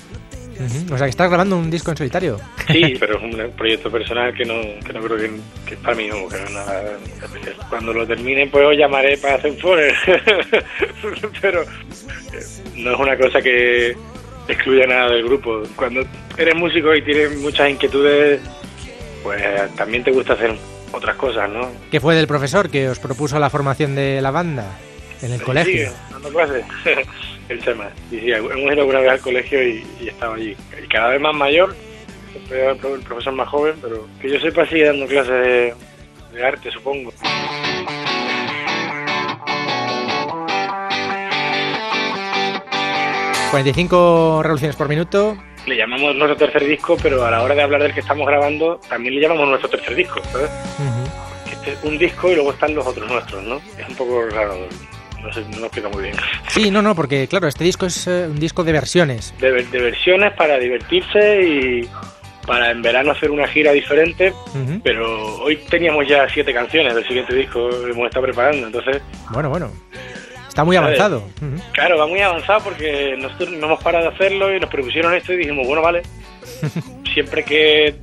[0.93, 2.39] O sea, que estás grabando un disco en solitario.
[2.67, 5.31] Sí, pero es un proyecto personal que no, que no creo que,
[5.67, 7.57] que es para mí, no, que no es nada especial.
[7.69, 9.95] Cuando lo termine, pues os llamaré para hacer fones.
[11.41, 12.45] pero eh,
[12.77, 13.97] no es una cosa que
[14.49, 15.63] excluya nada del grupo.
[15.77, 16.03] Cuando
[16.37, 18.41] eres músico y tienes muchas inquietudes,
[19.23, 19.43] pues
[19.77, 20.55] también te gusta hacer
[20.93, 21.69] otras cosas, ¿no?
[21.91, 24.79] ¿Qué fue del profesor que os propuso la formación de la banda
[25.23, 25.91] en el colegio?
[25.91, 26.65] Sí, dando clases.
[27.49, 27.91] el tema.
[28.11, 30.57] Y sí, hemos ido alguna vez al colegio y, y estaba allí.
[30.83, 31.75] Y cada vez más mayor,
[32.33, 35.33] siempre era el pro- el profesor más joven, pero que yo sepa sigue dando clases
[35.33, 35.75] de,
[36.33, 37.13] de arte, supongo.
[43.53, 45.37] ¿45 revoluciones por minuto?
[45.67, 48.81] Le llamamos nuestro tercer disco, pero a la hora de hablar del que estamos grabando,
[48.89, 50.51] también le llamamos nuestro tercer disco, ¿sabes?
[51.47, 53.57] Que Este es un disco y luego están los otros nuestros, ¿no?
[53.77, 54.57] Es un poco raro,
[55.23, 56.17] no sé, no explica muy bien.
[56.49, 59.35] Sí, no, no, porque claro, este disco es eh, un disco de versiones.
[59.39, 61.89] De, de versiones para divertirse y
[62.47, 64.33] para en verano hacer una gira diferente,
[64.83, 69.51] pero hoy teníamos ya siete canciones del siguiente disco que hemos estado preparando, entonces, Bueno,
[69.51, 69.71] bueno.
[70.49, 71.19] Está muy avanzado.
[71.41, 71.63] Ujú.
[71.73, 75.33] claro, va muy avanzado porque nosotros no hemos parado de hacerlo y nos propusieron esto
[75.33, 76.03] y dijimos, bueno, vale,
[77.15, 77.95] siempre que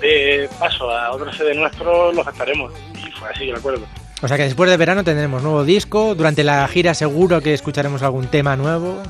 [0.00, 2.72] dé paso a otro CD nuestro, los gastaremos.
[2.94, 3.86] Y fue así, yo recuerdo.
[4.22, 6.14] O sea que después de verano tendremos nuevo disco.
[6.14, 9.02] Durante la gira seguro que escucharemos algún tema nuevo.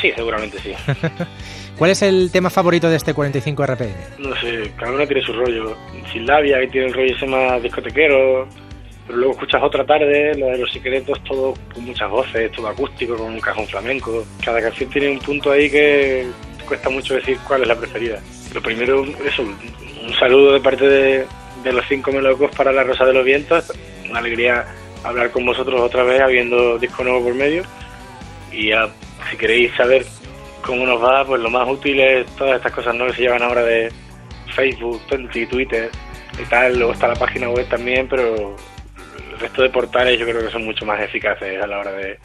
[0.00, 0.72] Sí, seguramente sí.
[1.78, 3.94] ¿Cuál es el tema favorito de este 45 RPM?
[4.18, 5.76] No sé, cada uno tiene su rollo.
[6.12, 8.46] Sin labia, que tiene el rollo ese más discotequero.
[9.06, 13.16] Pero luego escuchas otra tarde, lo de los secretos, todo con muchas voces, todo acústico,
[13.16, 14.24] con un cajón flamenco.
[14.44, 16.26] Cada canción tiene un punto ahí que
[16.66, 18.20] cuesta mucho decir cuál es la preferida.
[18.54, 21.26] Lo primero, eso, un saludo de parte de,
[21.64, 23.72] de los cinco melocos para la Rosa de los Vientos.
[24.14, 24.64] Una alegría
[25.02, 27.64] hablar con vosotros otra vez, habiendo disco nuevo por medio.
[28.52, 28.88] Y ya,
[29.28, 30.06] si queréis saber
[30.62, 33.06] cómo nos va, pues lo más útil es todas estas cosas ¿no?
[33.06, 33.90] que se llevan ahora de
[34.54, 35.02] Facebook,
[35.50, 35.90] Twitter
[36.40, 36.78] y tal.
[36.78, 38.54] Luego está la página web también, pero
[39.32, 42.16] el resto de portales yo creo que son mucho más eficaces a la hora de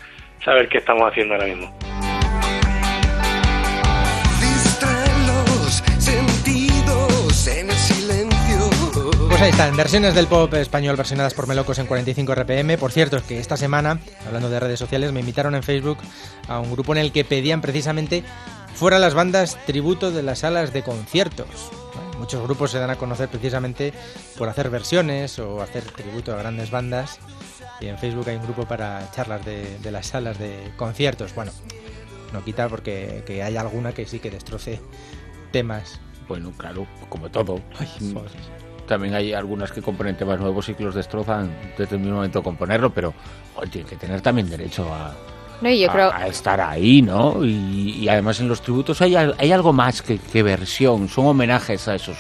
[0.45, 1.75] saber qué estamos haciendo ahora mismo.
[9.39, 12.78] Pues ahí están, versiones del pop español versionadas por Melocos en 45 RPM.
[12.78, 15.97] Por cierto, es que esta semana, hablando de redes sociales, me invitaron en Facebook
[16.49, 18.25] a un grupo en el que pedían precisamente
[18.75, 21.47] fuera las bandas tributo de las salas de conciertos.
[22.17, 23.93] Muchos grupos se dan a conocer precisamente
[24.38, 27.17] por hacer versiones o hacer tributo a grandes bandas.
[27.80, 31.34] Y en Facebook hay un grupo para charlas de, de las salas de conciertos.
[31.34, 31.54] Bueno,
[32.34, 34.82] no quita porque que haya alguna que sí que destroce
[35.54, 36.02] temas.
[36.28, 37.62] Bueno, claro, como todo.
[37.80, 37.88] Ay.
[38.89, 42.39] También hay algunas que componen temas nuevos y que los destrozan desde el mismo momento
[42.39, 43.13] de componerlo, pero
[43.54, 45.13] joder, tiene que tener también derecho a,
[45.62, 47.45] No, y yo a- creo, a estar ahí, ¿no?
[47.45, 51.88] Y, y además en los tributos hay, hay algo más que, que versión, son homenajes
[51.88, 52.17] a esos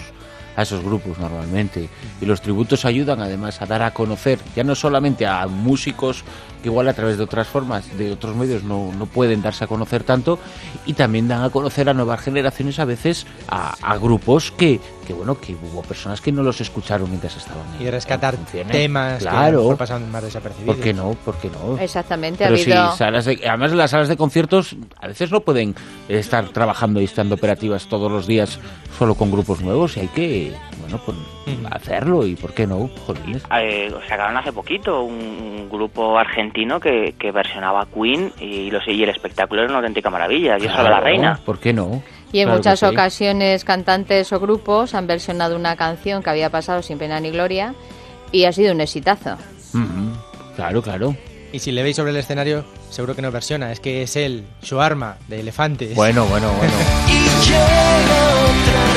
[0.57, 1.87] a esos grupos normalmente
[2.19, 6.23] y los tributos ayudan además a dar a conocer ya no solamente a músicos
[6.61, 9.67] que igual a través de otras formas de otros medios no, no pueden darse a
[9.67, 10.39] conocer tanto
[10.85, 15.13] y también dan a conocer a nuevas generaciones a veces a, a grupos que, que
[15.13, 18.71] bueno que hubo personas que no los escucharon mientras estaban en- Y rescatar en funciones.
[18.71, 20.75] temas que claro mejor pasan más desapercibidos.
[20.75, 21.11] ¿Por qué no?
[21.25, 21.77] ¿Por qué no?
[21.77, 22.95] exactamente, ha Pero sí, habido...
[22.95, 25.75] salas de- además las salas de conciertos a veces no pueden
[26.07, 28.59] estar trabajando y estando operativas todos los días
[28.97, 30.53] solo con grupos nuevos y hay que,
[30.89, 33.43] bueno, pues hacerlo y por qué no, jolines.
[33.59, 39.09] Eh, sacaron hace poquito un, grupo argentino que, que versionaba Queen y, los, y el
[39.09, 40.57] espectáculo era una auténtica maravilla.
[40.57, 41.39] Yo soy la Claro, reina.
[41.45, 42.01] ¿Por qué no?
[42.31, 42.85] Y en Claro muchas sí.
[42.85, 47.75] ocasiones cantantes o grupos han versionado una canción que había pasado sin pena ni gloria
[48.31, 49.37] y ha sido un exitazo.
[50.55, 51.15] Claro, claro.
[51.53, 54.45] Y si le veis sobre el escenario, seguro que no versiona, es que es él,
[54.61, 55.95] su arma de elefantes.
[55.95, 56.73] Bueno, bueno, bueno.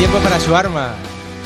[0.00, 0.94] Tiempo para su arma.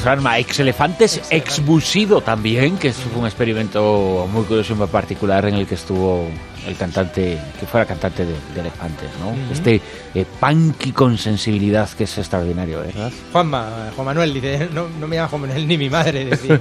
[0.00, 4.86] Su arma, ex elefantes, ex busido también, que fue un experimento muy curioso y muy
[4.86, 6.28] particular en el que estuvo
[6.64, 9.34] el cantante, que fuera cantante de, de elefantes, ¿no?
[9.52, 9.80] Este
[10.14, 13.10] eh, punky con sensibilidad que es extraordinario, ¿verdad?
[13.32, 16.60] Juanma, Juan Manuel dice, no, no me llama Juan Manuel ni mi madre, decía.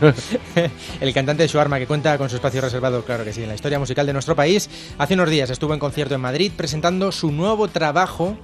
[1.00, 3.50] el cantante de su arma que cuenta con su espacio reservado, claro que sí, en
[3.50, 4.68] la historia musical de nuestro país.
[4.98, 8.36] Hace unos días estuvo en concierto en Madrid presentando su nuevo trabajo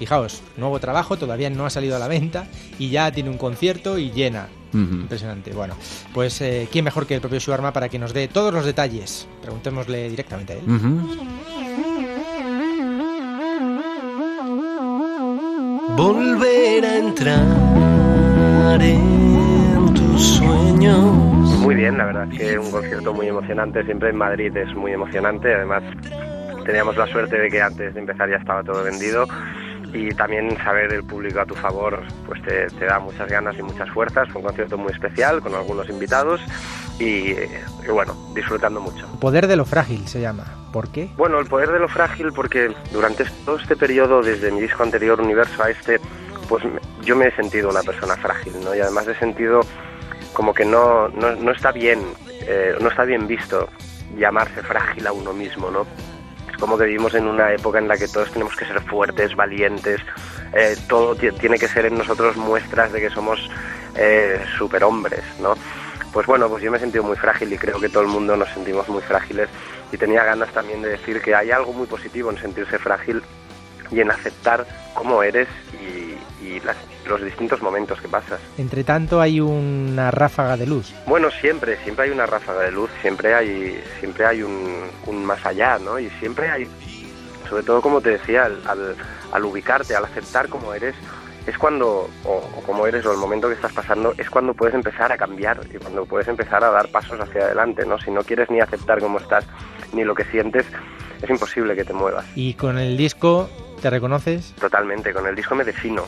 [0.00, 2.46] Fijaos, nuevo trabajo, todavía no ha salido a la venta
[2.78, 4.48] y ya tiene un concierto y llena.
[4.72, 5.52] Impresionante.
[5.52, 5.74] Bueno,
[6.14, 9.28] pues eh, ¿quién mejor que el propio Shuarma para que nos dé todos los detalles?
[9.42, 10.62] Preguntémosle directamente a él.
[15.98, 20.96] Volver a entrar en tus sueños.
[21.60, 24.92] Muy bien, la verdad es que un concierto muy emocionante, siempre en Madrid es muy
[24.92, 25.82] emocionante, además
[26.64, 29.26] teníamos la suerte de que antes de empezar ya estaba todo vendido
[29.92, 33.62] y también saber el público a tu favor pues te, te da muchas ganas y
[33.62, 36.40] muchas fuerzas, fue un concierto muy especial con algunos invitados
[36.98, 39.06] y, y bueno, disfrutando mucho.
[39.20, 40.44] Poder de lo frágil se llama.
[40.72, 41.10] ¿Por qué?
[41.16, 45.20] Bueno, el poder de lo frágil porque durante todo este periodo, desde mi disco anterior,
[45.20, 46.00] Universo, a este,
[46.48, 46.62] pues
[47.02, 48.74] yo me he sentido una persona frágil, ¿no?
[48.74, 49.60] Y además he sentido
[50.32, 52.00] como que no, no, no está bien,
[52.42, 53.68] eh, no está bien visto
[54.16, 55.86] llamarse frágil a uno mismo, ¿no?
[56.60, 60.00] Como que vivimos en una época en la que todos tenemos que ser fuertes, valientes,
[60.52, 63.50] eh, todo ti- tiene que ser en nosotros muestras de que somos
[63.96, 65.54] eh, superhombres, ¿no?
[66.12, 68.36] Pues bueno, pues yo me he sentido muy frágil y creo que todo el mundo
[68.36, 69.48] nos sentimos muy frágiles
[69.92, 73.22] y tenía ganas también de decir que hay algo muy positivo en sentirse frágil
[73.90, 76.76] y en aceptar cómo eres y, y las-
[77.06, 78.38] los distintos momentos que pasas.
[78.58, 80.92] Entre tanto hay una ráfaga de luz.
[81.06, 85.44] Bueno, siempre, siempre hay una ráfaga de luz, siempre hay, siempre hay un, un más
[85.44, 85.98] allá, ¿no?
[85.98, 86.68] Y siempre hay,
[87.48, 88.96] sobre todo como te decía, al, al,
[89.32, 90.94] al ubicarte, al aceptar cómo eres,
[91.50, 94.74] es cuando, o, o como eres, o el momento que estás pasando, es cuando puedes
[94.74, 97.98] empezar a cambiar y cuando puedes empezar a dar pasos hacia adelante, ¿no?
[97.98, 99.44] Si no quieres ni aceptar cómo estás,
[99.92, 100.66] ni lo que sientes,
[101.22, 102.24] es imposible que te muevas.
[102.34, 103.48] Y con el disco,
[103.82, 104.54] ¿te reconoces?
[104.60, 106.04] Totalmente, con el disco me defino.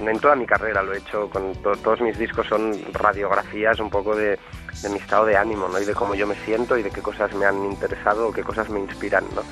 [0.00, 3.90] En toda mi carrera lo he hecho, con to- todos mis discos son radiografías un
[3.90, 4.38] poco de,
[4.82, 5.80] de mi estado de ánimo, ¿no?
[5.80, 8.42] Y de cómo yo me siento y de qué cosas me han interesado o qué
[8.44, 9.42] cosas me inspiran, ¿no?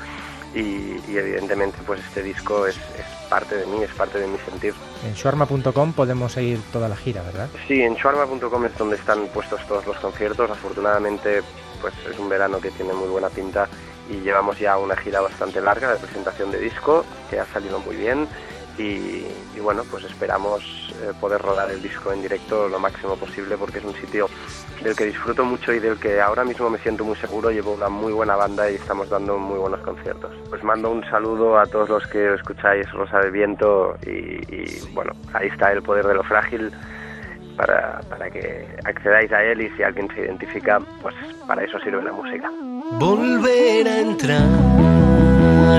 [0.56, 4.38] Y, y evidentemente pues este disco es, es parte de mí, es parte de mi
[4.38, 4.74] sentir.
[5.06, 7.48] En shuarma.com podemos seguir toda la gira, ¿verdad?
[7.68, 10.50] Sí, en shuarma.com es donde están puestos todos los conciertos.
[10.50, 11.42] Afortunadamente,
[11.80, 13.68] pues es un verano que tiene muy buena pinta
[14.08, 17.96] y llevamos ya una gira bastante larga de presentación de disco que ha salido muy
[17.96, 18.26] bien
[18.78, 19.24] y,
[19.60, 20.62] bueno, pues esperamos
[21.02, 24.28] eh, poder rodar el disco en directo lo máximo posible porque es un sitio
[24.82, 27.50] del que disfruto mucho y del que ahora mismo me siento muy seguro.
[27.50, 30.32] Llevo una muy buena banda y estamos dando muy buenos conciertos.
[30.48, 35.12] Pues mando un saludo a todos los que escucháis Rosa del Viento y, y bueno,
[35.32, 36.70] ahí está el poder de lo frágil
[37.56, 41.14] para, para que accedáis a él y si alguien se identifica, pues
[41.46, 42.50] para eso sirve la música.
[42.98, 44.44] Volver a entrar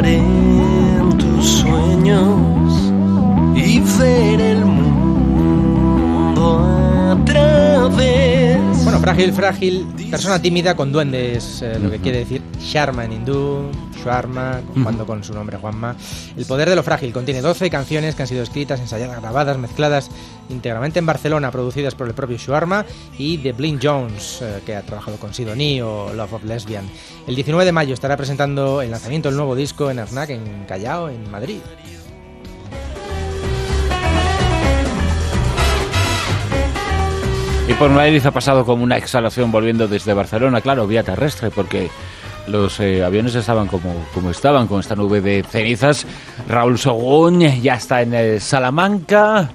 [0.06, 2.57] en tus sueños
[3.58, 8.84] y ver el mundo a través.
[8.84, 13.72] Bueno, frágil, frágil, persona tímida con duendes, eh, lo que quiere decir Sharma en hindú,
[14.04, 15.96] Sharma, cuando con su nombre Juanma.
[16.38, 20.12] El poder de lo frágil contiene 12 canciones que han sido escritas, ensayadas, grabadas, mezcladas
[20.50, 22.86] íntegramente en Barcelona, producidas por el propio Shuarma
[23.18, 26.86] y The Blind Jones, eh, que ha trabajado con Sidonie o Love of Lesbian.
[27.28, 31.10] El 19 de mayo estará presentando el lanzamiento del nuevo disco en Arnac, en Callao,
[31.10, 31.60] en Madrid.
[37.68, 41.90] Y por Madrid ha pasado como una exhalación volviendo desde Barcelona, claro, vía terrestre, porque
[42.48, 46.06] los eh, aviones estaban como, como estaban, con esta nube de cenizas.
[46.48, 49.52] Raúl Sogún ya está en Salamanca.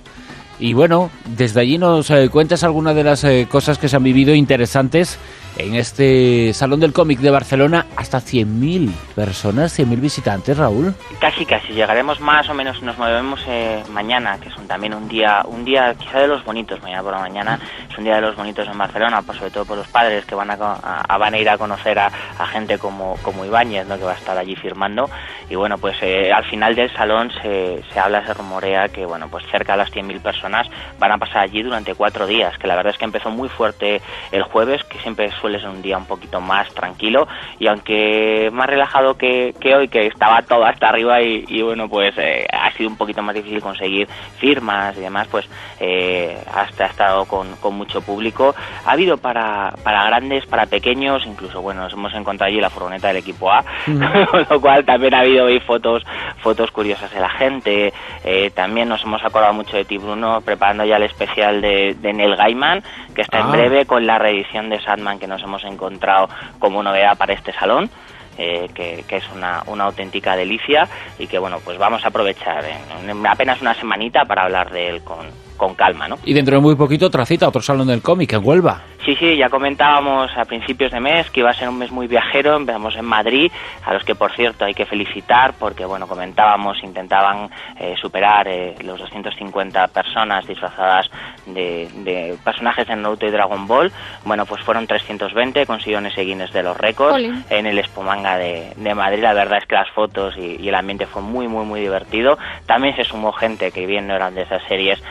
[0.58, 4.04] Y bueno, desde allí nos eh, cuentas algunas de las eh, cosas que se han
[4.04, 5.18] vivido interesantes
[5.58, 7.86] en este Salón del Cómic de Barcelona.
[7.96, 10.94] Hasta 100.000 personas, 100.000 visitantes, Raúl.
[11.20, 11.72] Casi, casi.
[11.72, 15.94] Llegaremos más o menos, nos movemos eh, mañana, que es también un día, un día
[15.94, 17.58] quizá de los bonitos, mañana por la mañana.
[17.90, 20.34] Es un día de los bonitos en Barcelona, pues sobre todo por los padres que
[20.34, 23.96] van a, a- van a ir a conocer a, a gente como, como Ibáñez, ¿no?
[23.98, 25.08] que va a estar allí firmando.
[25.50, 29.28] Y bueno, pues eh, al final del salón se, se habla, se rumorea que bueno,
[29.28, 30.66] pues cerca de las 100.000 personas
[30.98, 34.00] van a pasar allí durante cuatro días, que la verdad es que empezó muy fuerte
[34.30, 37.26] el jueves, que siempre suele ser un día un poquito más tranquilo,
[37.58, 41.88] y aunque más relajado que, que hoy, que estaba todo hasta arriba y, y bueno,
[41.88, 45.46] pues eh, ha sido un poquito más difícil conseguir firmas y demás, pues
[45.80, 48.54] eh, hasta ha estado con, con mucho público.
[48.86, 53.08] Ha habido para, para grandes, para pequeños, incluso bueno, nos hemos encontrado allí la furgoneta
[53.08, 53.64] del equipo A,
[54.30, 56.04] con lo cual también ha habido ahí fotos,
[56.38, 57.92] fotos curiosas de la gente.
[58.24, 62.12] Eh, también nos hemos acordado mucho de ti, Bruno, preparando ya el especial de, de
[62.12, 62.82] Neil Gaiman,
[63.14, 63.50] que está en Ah.
[63.50, 66.28] breve con la reedición de Sandman que nos hemos encontrado
[66.58, 67.90] como novedad para este salón.
[68.38, 73.60] eh, que, es una, auténtica delicia y que bueno pues vamos a aprovechar en apenas
[73.60, 75.26] una semanita para hablar de él con,
[75.62, 76.18] con calma, ¿no?
[76.24, 78.82] Y dentro de muy poquito otra cita, otro salón del cómic en Huelva.
[79.04, 82.06] Sí, sí, ya comentábamos a principios de mes que iba a ser un mes muy
[82.06, 83.50] viajero, empezamos en Madrid,
[83.84, 87.50] a los que por cierto hay que felicitar porque, bueno, comentábamos, intentaban
[87.80, 91.10] eh, superar eh, los 250 personas disfrazadas
[91.46, 93.90] de, de, personajes de Naruto y Dragon Ball,
[94.24, 98.94] bueno, pues fueron 320, consiguieron ese Guinness de los récords en el Espomanga de, de,
[98.94, 101.80] Madrid, la verdad es que las fotos y, y, el ambiente fue muy, muy, muy
[101.80, 105.02] divertido, también se sumó gente que bien no eran de esas series,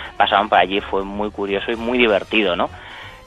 [0.41, 2.69] pasaban por allí, fue muy curioso y muy divertido, ¿no?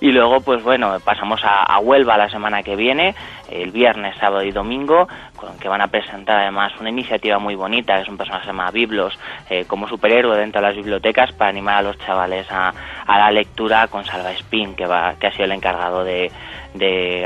[0.00, 3.14] Y luego, pues bueno, pasamos a, Huelva la semana que viene,
[3.54, 7.96] el viernes, sábado y domingo, con que van a presentar además una iniciativa muy bonita,
[7.96, 11.32] que es un personaje que se llama Biblos, eh, como superhéroe dentro de las bibliotecas
[11.32, 12.72] para animar a los chavales a,
[13.06, 16.30] la lectura con Salva Spin, que, va, que ha sido el encargado de,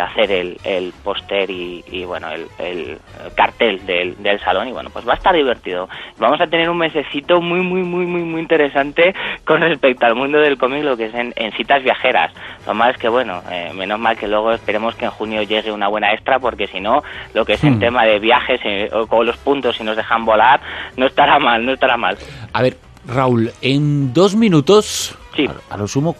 [0.00, 2.98] hacer el, el póster y, bueno, el, el
[3.34, 5.88] cartel del, del, salón y bueno, pues va a estar divertido.
[6.18, 9.14] Vamos a tener un mesecito muy, muy, muy, muy, muy interesante
[9.44, 12.32] con respecto al mundo del cómic, lo que es en, citas viajeras.
[12.66, 15.72] Lo más es que bueno, eh, menos mal que luego esperemos que en junio llegue
[15.72, 17.02] una buena porque si no,
[17.34, 20.24] lo que es en tema de viajes eh, o con los puntos si nos dejan
[20.24, 20.60] volar,
[20.96, 22.16] no estará mal, no estará mal.
[22.52, 25.46] A ver, Raúl, en dos minutos, sí.
[25.46, 26.16] a, a lo sumo,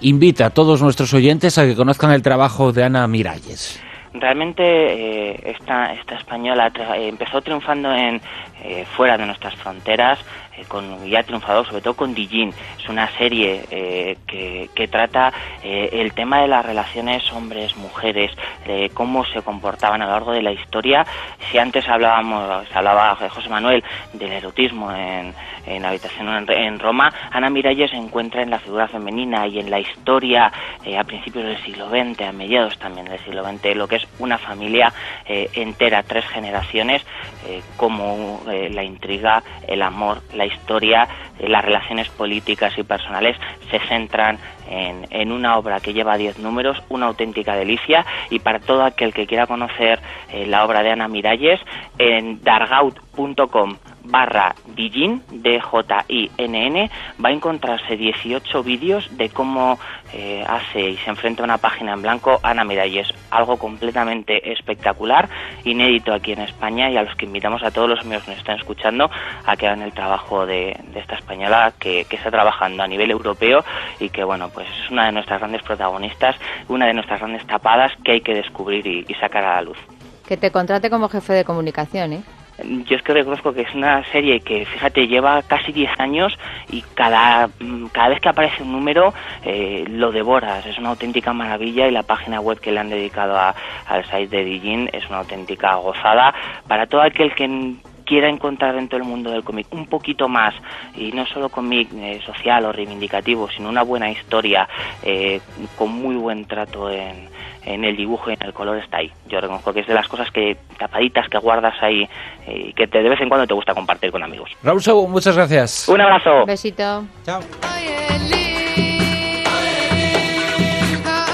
[0.00, 3.80] invita a todos nuestros oyentes a que conozcan el trabajo de Ana Miralles.
[4.16, 8.20] Realmente eh, esta, esta española eh, empezó triunfando en
[8.62, 10.20] eh, fuera de nuestras fronteras,
[10.56, 12.52] eh, con, y ha triunfado sobre todo con Dijin.
[12.78, 15.32] Es una serie eh, que, que, trata
[15.62, 18.32] eh, el tema de las relaciones hombres-mujeres,
[18.66, 21.06] de cómo se comportaban a lo largo de la historia.
[21.50, 23.82] Si antes hablábamos, hablaba José Manuel
[24.12, 25.34] del erotismo en,
[25.66, 29.58] en la habitación en, en, Roma, Ana Miralles se encuentra en la figura femenina y
[29.58, 30.52] en la historia
[30.84, 34.06] eh, a principios del siglo XX, a mediados también del siglo XX, lo que es
[34.18, 34.92] una familia
[35.26, 37.02] eh, entera, tres generaciones,
[37.48, 43.36] eh, como la intriga, el amor, la historia, las relaciones políticas y personales
[43.70, 44.38] se centran
[44.68, 49.12] en, en una obra que lleva 10 números, una auténtica delicia, y para todo aquel
[49.12, 51.60] que quiera conocer eh, la obra de Ana Miralles,
[51.98, 56.90] en dargaud.com barra Dijin, D-J-I-N-N,
[57.24, 59.78] va a encontrarse 18 vídeos de cómo
[60.12, 65.28] eh, hace y se enfrenta a una página en blanco Ana Miralles, algo completamente espectacular,
[65.64, 68.40] inédito aquí en España y a los que invitamos a todos los amigos que nos
[68.40, 69.10] están escuchando
[69.44, 73.64] a que hagan el trabajo de, esta española que, que, está trabajando a nivel europeo
[73.98, 76.36] y que bueno, pues es una de nuestras grandes protagonistas,
[76.68, 79.78] una de nuestras grandes tapadas que hay que descubrir y, y sacar a la luz.
[80.26, 82.22] Que te contrate como jefe de comunicación, ¿eh?
[82.62, 86.38] Yo es que reconozco que es una serie que, fíjate, lleva casi 10 años
[86.70, 87.48] y cada,
[87.92, 89.12] cada vez que aparece un número
[89.44, 90.64] eh, lo devoras.
[90.66, 93.54] Es una auténtica maravilla y la página web que le han dedicado a,
[93.86, 96.34] al site de Dijin es una auténtica gozada
[96.68, 97.74] para todo aquel que
[98.04, 100.54] quiera encontrar dentro del mundo del cómic un poquito más,
[100.94, 104.68] y no solo cómic eh, social o reivindicativo, sino una buena historia
[105.02, 105.40] eh,
[105.76, 107.28] con muy buen trato en,
[107.64, 109.10] en el dibujo y en el color está ahí.
[109.26, 112.08] Yo reconozco que es de las cosas que tapaditas que guardas ahí
[112.46, 114.50] y eh, que te, de vez en cuando te gusta compartir con amigos.
[114.62, 115.88] Raúl Sau, muchas gracias.
[115.88, 116.44] Un abrazo.
[116.46, 117.04] Besito.
[117.24, 117.40] Chao.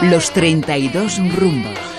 [0.03, 1.90] Los 32 rumbos.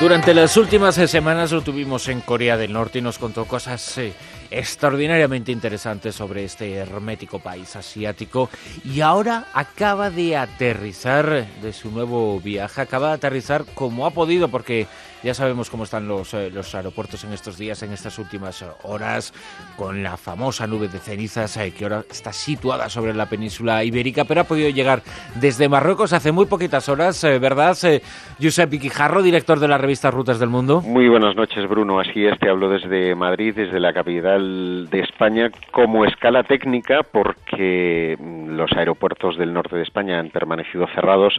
[0.00, 4.12] Durante las últimas semanas lo tuvimos en Corea del Norte y nos contó cosas eh,
[4.48, 8.48] extraordinariamente interesantes sobre este hermético país asiático.
[8.84, 14.46] Y ahora acaba de aterrizar de su nuevo viaje, acaba de aterrizar como ha podido
[14.46, 14.86] porque
[15.22, 19.32] ya sabemos cómo están los, eh, los aeropuertos en estos días, en estas últimas horas,
[19.76, 24.24] con la famosa nube de cenizas eh, que ahora está situada sobre la península ibérica,
[24.24, 25.02] pero ha podido llegar
[25.40, 27.76] desde Marruecos hace muy poquitas horas, eh, ¿verdad?
[27.84, 28.00] Eh,
[28.40, 30.80] Josep Iquijarro, director de la revista Rutas del Mundo.
[30.80, 32.00] Muy buenas noches, Bruno.
[32.00, 38.16] Así es, te hablo desde Madrid, desde la capital de España, como escala técnica, porque
[38.48, 41.38] los aeropuertos del norte de España han permanecido cerrados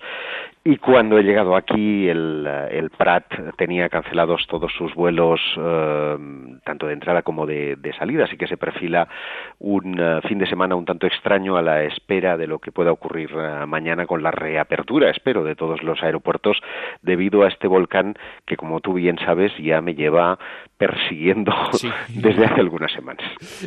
[0.64, 3.26] y cuando he llegado aquí el, el Prat
[3.58, 6.18] tenía cancelados todos sus vuelos, eh,
[6.66, 9.08] tanto de entrada como de, de, salida, así que se perfila
[9.60, 12.92] un uh, fin de semana un tanto extraño a la espera de lo que pueda
[12.92, 16.58] ocurrir uh, mañana con la reapertura, espero, de todos los aeropuertos
[17.02, 20.38] debido a este volcán que, como tú bien sabes, ya me lleva
[20.80, 21.90] persiguiendo sí.
[22.16, 23.24] desde hace algunas semanas.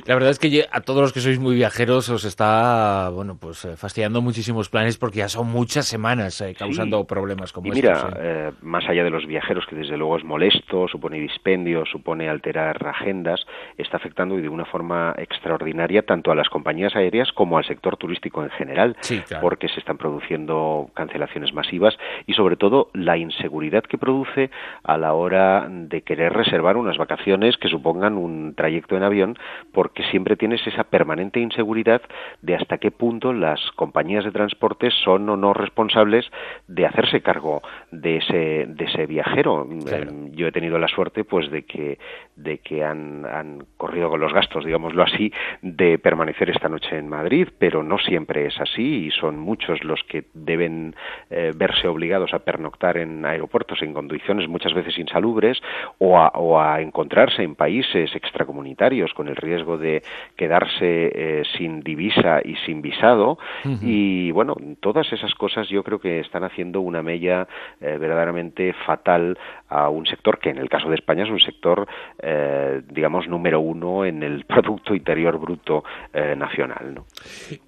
[0.07, 3.65] La verdad es que a todos los que sois muy viajeros os está bueno, pues
[3.65, 7.83] eh, fastidiando muchísimos planes porque ya son muchas semanas eh, causando problemas como y estos.
[7.83, 8.17] mira, sí.
[8.21, 12.87] eh, más allá de los viajeros, que desde luego es molesto, supone dispendio, supone alterar
[12.87, 13.45] agendas,
[13.79, 18.43] está afectando de una forma extraordinaria tanto a las compañías aéreas como al sector turístico
[18.43, 19.43] en general, Sí, claro.
[19.43, 24.51] porque se están produciendo cancelaciones masivas y sobre todo la inseguridad que produce
[24.85, 29.39] a la hora de querer reservar unas vacaciones que supongan un trayecto en avión,
[29.73, 32.03] porque siempre tienes esa permanente inseguridad
[32.43, 36.31] de hasta qué punto las compañías de transporte son o no responsables
[36.75, 39.69] de hacerse cargo de ese, de ese viajero.
[39.87, 40.11] Claro.
[40.11, 41.99] Eh, yo he tenido la suerte pues de que,
[42.37, 47.09] de que han, han corrido con los gastos, digámoslo así, de permanecer esta noche en
[47.09, 50.95] Madrid, pero no siempre es así y son muchos los que deben
[51.31, 55.61] eh, verse obligados a pernoctar en aeropuertos en condiciones muchas veces insalubres
[55.99, 60.03] o a, o a encontrarse en países extracomunitarios con el riesgo de
[60.37, 63.39] quedarse eh, sin divisa y sin visado
[63.83, 67.47] y bueno, todas esas cosas yo creo que están haciendo una mella
[67.81, 69.39] eh, verdaderamente fatal
[69.69, 71.89] a un sector que en el caso de España es un sector,
[72.19, 77.03] eh, digamos, número uno en el Producto Interior Bruto eh, nacional.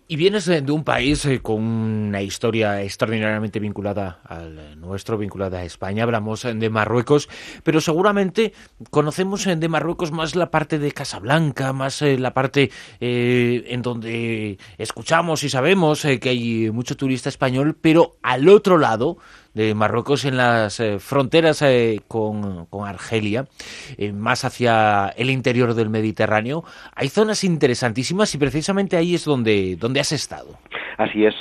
[0.06, 6.02] Y vienes de un país con una historia extraordinariamente vinculada al nuestro, vinculada a España.
[6.02, 7.28] Hablamos de Marruecos,
[7.64, 8.52] pero seguramente
[8.90, 12.70] conocemos de Marruecos más la parte de Casablanca, más la parte
[13.00, 19.16] en donde escuchamos y sabemos que hay mucho turista español, pero al otro lado lado
[19.54, 23.46] de Marruecos en las eh, fronteras eh, con, con Argelia,
[23.96, 29.76] eh, más hacia el interior del Mediterráneo, hay zonas interesantísimas y precisamente ahí es donde,
[29.76, 30.58] donde has estado.
[30.96, 31.34] Así es,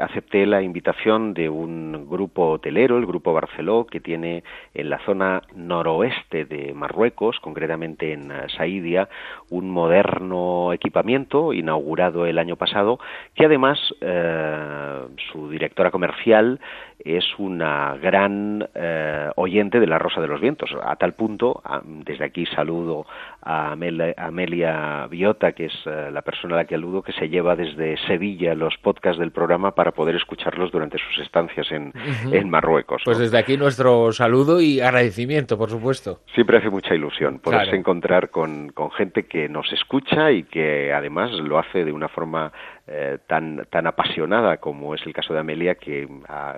[0.00, 4.42] acepté la invitación de un grupo hotelero, el Grupo Barceló, que tiene
[4.74, 9.08] en la zona noroeste de Marruecos, concretamente en Saidia,
[9.48, 12.98] un moderno equipamiento inaugurado el año pasado,
[13.36, 16.58] que además su directora comercial
[17.04, 22.24] es una gran eh, oyente de La Rosa de los Vientos, a tal punto, desde
[22.24, 23.06] aquí saludo
[23.42, 27.28] a Amel- Amelia Biota, que es eh, la persona a la que aludo, que se
[27.28, 31.92] lleva desde Sevilla los podcasts del programa para poder escucharlos durante sus estancias en,
[32.32, 33.02] en Marruecos.
[33.04, 33.24] Pues ¿no?
[33.24, 36.20] desde aquí nuestro saludo y agradecimiento, por supuesto.
[36.34, 37.78] Siempre hace mucha ilusión poderse Claro.
[37.78, 42.52] encontrar con, con gente que nos escucha y que además lo hace de una forma
[42.86, 46.54] eh, tan, tan apasionada como es el caso de Amelia, que ah,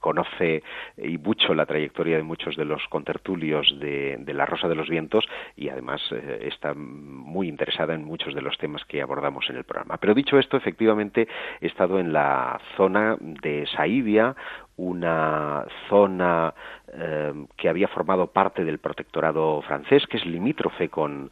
[0.00, 0.62] conoce
[0.98, 4.88] y mucho la trayectoria de muchos de los contertulios de, de La Rosa de los
[4.88, 5.24] Vientos
[5.56, 9.64] y además eh, está muy interesada en muchos de los temas que abordamos en el
[9.64, 9.96] programa.
[9.98, 11.28] Pero dicho esto, efectivamente
[11.60, 14.34] he estado en la zona de Saídia,
[14.76, 16.54] una zona
[16.92, 21.30] eh, que había formado parte del protectorado francés, que es limítrofe con,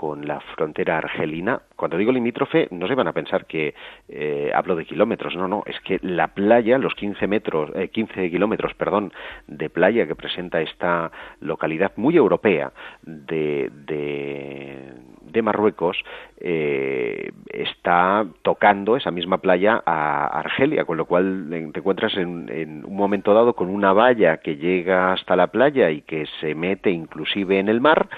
[0.00, 1.60] con la frontera argelina.
[1.76, 3.74] Cuando digo limítrofe, no se van a pensar que
[4.08, 8.30] eh, hablo de kilómetros, no, no, es que la playa, los 15 metros, eh, 15
[8.30, 9.12] kilómetros, perdón,
[9.46, 12.72] de playa que presenta esta localidad muy europea
[13.02, 16.02] de, de, de Marruecos,
[16.38, 22.86] eh, está tocando esa misma playa a Argelia, con lo cual te encuentras en, en
[22.86, 26.90] un momento dado con una valla que llega hasta la playa y que se mete
[26.90, 28.08] inclusive en el mar,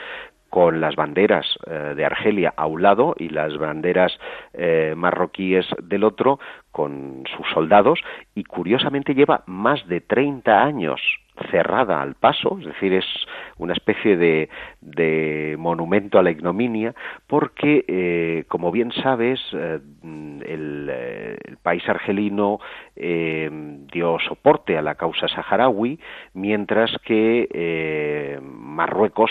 [0.53, 4.13] con las banderas eh, de Argelia a un lado y las banderas
[4.53, 6.41] eh, marroquíes del otro,
[6.71, 7.99] con sus soldados,
[8.35, 11.01] y curiosamente lleva más de 30 años
[11.51, 13.07] cerrada al paso, es decir, es
[13.57, 14.51] una especie de,
[14.83, 16.95] de monumento a la ignominia,
[17.27, 22.61] porque, eh, como bien sabes, el país argelino
[22.97, 23.51] eh,
[23.93, 25.99] dio soporte a la causa saharaui,
[26.35, 29.31] mientras que eh, Marruecos,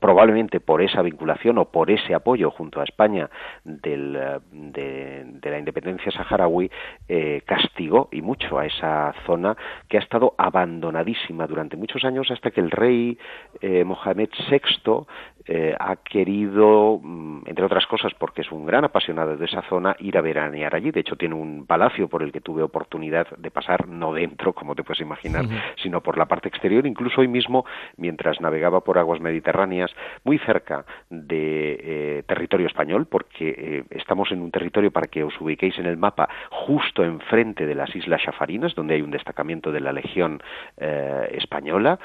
[0.00, 3.28] probablemente por esa vinculación o por ese apoyo junto a España
[3.64, 4.18] del,
[4.50, 6.70] de, de la independencia saharaui,
[7.08, 9.56] eh, castigó y mucho a esa zona
[9.88, 13.18] que ha estado abandonadísima durante muchos años hasta que el rey
[13.60, 15.06] eh, Mohamed VI
[15.48, 19.94] eh, ha querido, mm, entre otras cosas porque es un gran apasionado de esa zona,
[20.00, 20.90] ir a veranear allí.
[20.90, 24.74] De hecho, tiene un palacio por el que tuve oportunidad de pasar, no dentro, como
[24.74, 25.44] te puedes imaginar,
[25.80, 26.84] sino por la parte exterior.
[26.86, 27.64] Incluso hoy mismo,
[27.96, 29.94] mientras navegaba por aguas mediterráneas,
[30.24, 35.40] muy cerca de eh, territorio español, porque eh, estamos en un territorio, para que os
[35.40, 39.80] ubiquéis en el mapa, justo enfrente de las Islas Chafarinas, donde hay un destacamento de
[39.80, 40.42] la Legión
[40.76, 41.98] Española,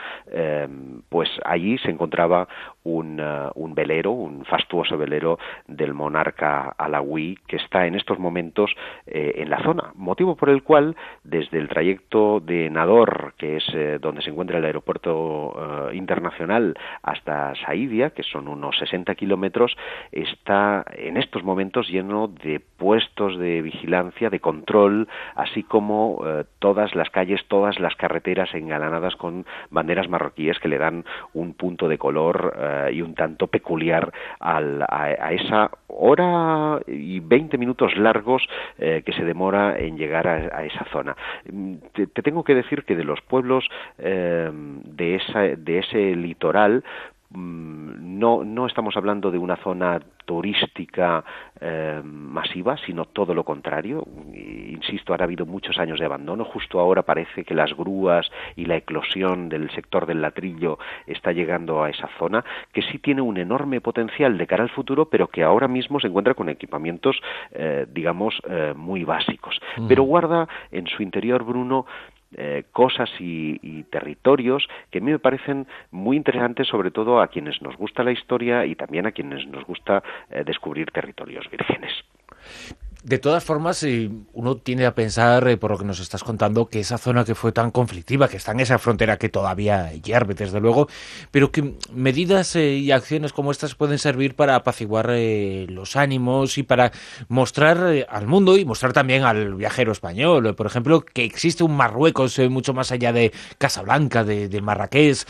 [1.09, 2.47] pues allí se encontraba
[2.83, 8.71] un, eh, un velero, un fastuoso velero del monarca alawí que está en estos momentos
[9.05, 13.65] eh, en la zona, motivo por el cual desde el trayecto de Nador, que es
[13.73, 19.75] eh, donde se encuentra el aeropuerto internacional, hasta Saidia, que son unos 60 kilómetros,
[20.11, 26.23] está en estos momentos lleno de puestos de vigilancia, de control, así como
[26.59, 31.87] todas las calles, todas las carreteras engalanadas con banderas marroquíes que le dan un punto
[31.87, 32.53] de color
[32.91, 38.47] y un tanto peculiar al, a, esa hora y 20 minutos largos
[38.77, 41.15] eh, que se demora en llegar a, esa zona.
[41.51, 43.67] Mm, te, tengo que decir que de los pueblos
[43.97, 46.83] eh, de, esa, de ese litoral,
[47.33, 51.23] no, no estamos hablando de una zona turística
[51.59, 54.05] eh, masiva, sino todo lo contrario.
[54.33, 56.45] Insisto, ahora ha habido muchos años de abandono.
[56.45, 60.77] Justo ahora parece que las grúas y la eclosión del sector del latrillo
[61.07, 65.05] está llegando a esa zona, que sí tiene un enorme potencial de cara al futuro,
[65.05, 67.19] pero que ahora mismo se encuentra con equipamientos,
[67.51, 69.59] eh, digamos, eh, muy básicos.
[69.87, 71.85] Pero guarda en su interior, Bruno,
[72.37, 77.61] eh, cosas y, territorios que a mí me parecen muy interesantes, sobre todo a quienes
[77.61, 81.91] nos gusta la historia y también a quienes nos gusta eh, descubrir territorios vírgenes.
[83.03, 83.83] De todas formas,
[84.33, 87.33] uno tiene a pensar, eh, por lo que nos estás contando, que esa zona que
[87.33, 90.87] fue tan conflictiva, que está en esa frontera que todavía hierve, desde luego,
[91.31, 96.59] pero que medidas eh, y acciones como estas pueden servir para apaciguar eh, los ánimos
[96.59, 96.91] y para
[97.27, 102.37] mostrar al mundo y mostrar también al viajero español, por ejemplo, que existe un Marruecos
[102.49, 105.25] mucho más allá de Casablanca, de, Marrakech.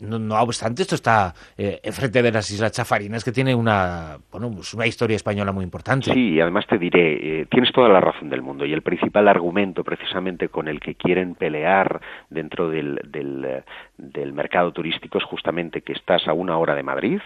[0.00, 4.86] No, obstante, esto está enfrente de las Islas Chafarinas, que tiene una, bueno, pues una
[4.86, 6.12] historia española muy importante.
[6.12, 8.64] Sí, además te diré, eh, tienes toda la razón del mundo.
[8.64, 12.00] Y el principal argumento precisamente con el que quieren pelear
[12.30, 13.62] dentro del, del,
[14.14, 17.20] eh, mercado turístico es justamente que estás a una hora de Madrid,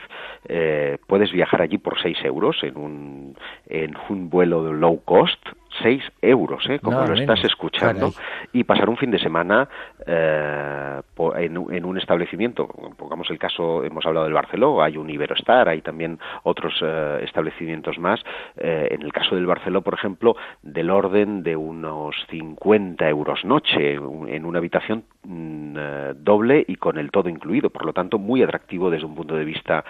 [0.49, 3.37] eh, puedes viajar allí por 6 euros en un,
[3.69, 5.41] en un vuelo low cost,
[5.83, 6.79] 6 euros, ¿eh?
[6.79, 8.13] como lo estás escuchando,
[8.53, 9.69] y pasar un fin de semana
[10.07, 11.01] eh,
[11.37, 12.67] en, un establecimiento.
[12.97, 17.99] Pongamos el caso, hemos hablado del Barceló, hay un Iberostar, hay también otros eh, establecimientos
[17.99, 18.21] más.
[18.57, 23.95] Eh, en el caso del Barceló, por ejemplo, del orden de unos 50 euros noche
[23.95, 27.71] en una habitación doble y con el todo incluido.
[27.71, 29.85] Por lo tanto, muy atractivo desde un punto de vista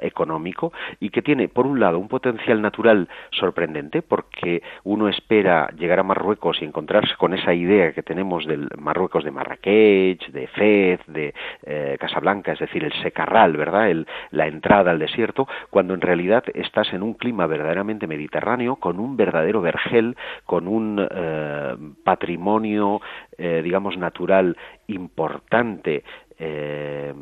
[0.00, 6.00] económico y que tiene, por un lado, un potencial natural sorprendente porque uno espera llegar
[6.00, 11.00] a Marruecos y encontrarse con esa idea que tenemos del Marruecos de Marrakech, de Fez,
[11.06, 13.90] de eh, Casablanca, es decir, el secarral, ¿verdad?
[13.90, 18.98] El, la entrada al desierto, cuando en realidad estás en un clima verdaderamente mediterráneo, con
[18.98, 23.00] un verdadero vergel, con un eh, patrimonio,
[23.38, 24.56] eh, digamos, natural
[24.88, 26.02] importante
[26.38, 27.12] eh,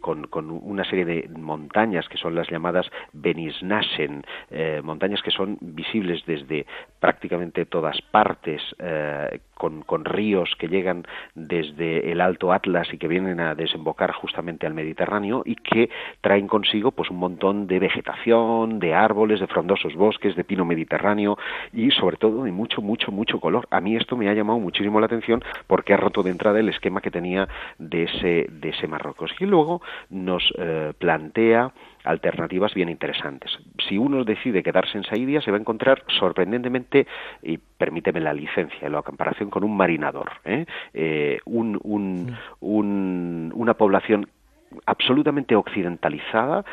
[0.00, 6.24] con, una serie de montañas que son las llamadas Benisnasen, eh, montañas que son visibles
[6.26, 6.66] desde
[6.98, 13.08] prácticamente todas partes, eh, con, con, ríos que llegan desde el Alto Atlas y que
[13.08, 15.90] vienen a desembocar justamente al Mediterráneo y que
[16.22, 21.36] traen consigo pues un montón de vegetación, de árboles, de frondosos bosques, de pino mediterráneo
[21.72, 23.66] y sobre todo de mucho, mucho, mucho color.
[23.70, 26.68] A mí esto me ha llamado muchísimo la atención porque ha roto de entrada el
[26.68, 27.48] esquema que tenía
[27.78, 29.32] de ese, de ese Marruecos.
[29.40, 31.72] Y luego nos eh, plantea
[32.04, 33.50] alternativas bien interesantes.
[33.88, 37.06] Si uno decide quedarse en Saidia, se va a encontrar sorprendentemente,
[37.42, 40.66] y permíteme la licencia, la comparación con un marinador, ¿eh?
[40.94, 44.28] Eh, un, una población
[44.86, 46.64] absolutamente occidentalizada,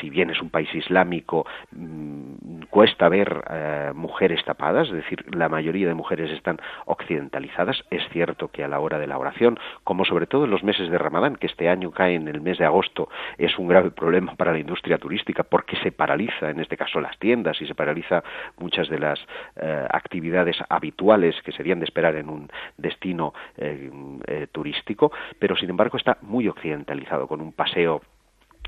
[0.00, 5.48] si bien es un país islámico, mm, cuesta ver eh, mujeres tapadas, es decir, la
[5.48, 7.84] mayoría de mujeres están occidentalizadas.
[7.90, 10.90] Es cierto que a la hora de la oración, como sobre todo en los meses
[10.90, 13.08] de Ramadán, que este año cae en el mes de agosto,
[13.38, 17.18] es un grave problema para la industria turística porque se paraliza, en este caso, las
[17.18, 18.22] tiendas y se paraliza
[18.58, 19.20] muchas de las
[19.56, 25.96] eh, actividades habituales que serían de esperar en un destino eh, turístico, pero sin embargo
[25.96, 28.02] está muy occidentalizado, con un paseo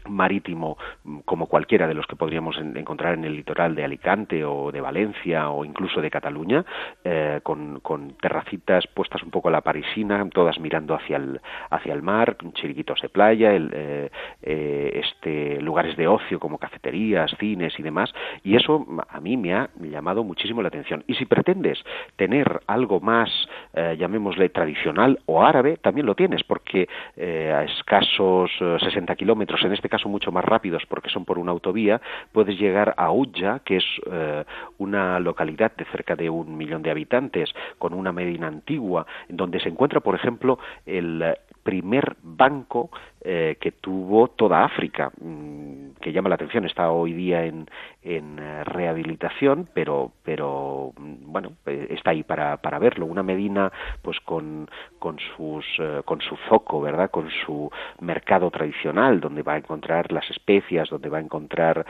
[0.09, 0.76] marítimo
[1.24, 5.51] como cualquiera de los que podríamos encontrar en el litoral de Alicante o de Valencia
[5.51, 6.64] o incluso de Cataluña,
[7.05, 7.80] eh, con,
[8.20, 11.40] terracitas puestas un poco a la parisina, todas mirando hacia el,
[11.70, 14.11] hacia el mar, chiriquitos de playa, eh,
[14.42, 19.55] eh, este, lugares de ocio como cafeterías, cines y demás, y eso a mí me
[19.55, 21.05] ha llamado muchísimo la atención.
[21.07, 21.82] Y si pretendes
[22.16, 23.30] tener algo más,
[23.74, 29.99] llamémosle tradicional o árabe, también lo tienes, porque a escasos 60 kilómetros en este caso
[29.99, 32.01] caso mucho más rápidos porque son por una autovía,
[32.32, 34.45] puedes llegar a Ulla, que es eh,
[34.78, 39.68] una localidad de cerca de un millón de habitantes, con una medina antigua, donde se
[39.68, 41.36] encuentra, por ejemplo, el
[41.68, 42.88] primer banco
[43.20, 47.66] eh, que tuvo toda África, mm, que llama la atención, está hoy día en,
[48.02, 53.04] eh, rehabilitación, pero, pero mm, bueno, eh, está ahí para, para verlo.
[53.04, 55.66] Una Medina, pues con, con, sus,
[56.06, 57.10] con su foco, ¿verdad?
[57.10, 61.84] Con su mercado tradicional, donde va a encontrar las especias, donde va a encontrar,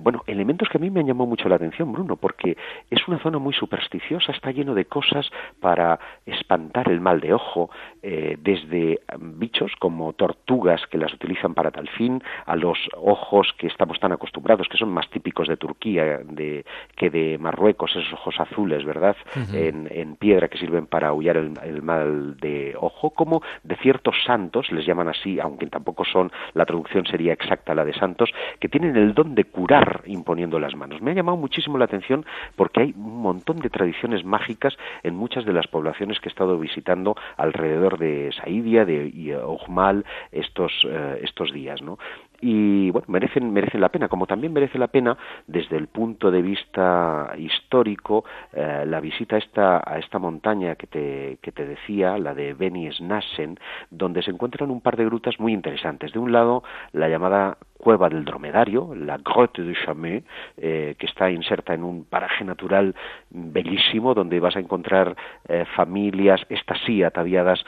[0.00, 2.56] bueno, elementos que a mí me llamado mucho la atención, Bruno, porque
[2.90, 5.30] es una zona muy supersticiosa, está lleno de cosas
[5.60, 7.70] para espantar el mal de ojo,
[8.02, 13.66] desde mm, bichos como tortugas, que las utilizan para tal fin, a los ojos que
[13.66, 16.64] estamos tan acostumbrados, que son más típicos de Turquía de,
[16.96, 19.16] que de Marruecos, esos ojos azules, ¿verdad?
[19.52, 24.70] en, en, piedra que sirven para aullar el, mal de ojo, como de ciertos santos,
[24.72, 28.96] les llaman así, aunque tampoco son, la traducción sería exacta la de santos, que tienen
[28.96, 31.00] el don de curar imponiendo las manos.
[31.00, 32.24] Me ha llamado muchísimo la atención
[32.56, 36.58] porque hay un montón de tradiciones mágicas en muchas de las poblaciones que he estado
[36.58, 41.98] visitando alrededor de Saidia, de Ojmal, estos, eh, estos días, ¿no?
[42.40, 45.16] y bueno, merecen, merecen la pena, como también merece la pena
[45.46, 50.86] desde el punto de vista histórico eh, la visita a esta, a esta montaña que
[50.86, 53.58] te, que te decía, la de Beni Snassen,
[53.90, 56.12] donde se encuentran un par de grutas muy interesantes.
[56.12, 56.62] De un lado,
[56.92, 60.24] la llamada cueva del dromedario, la Grotte de Chamet,
[60.56, 62.94] eh, que está inserta en un paraje natural
[63.30, 65.16] bellísimo, donde vas a encontrar
[65.48, 67.64] eh, familias, estas sí, ataviadas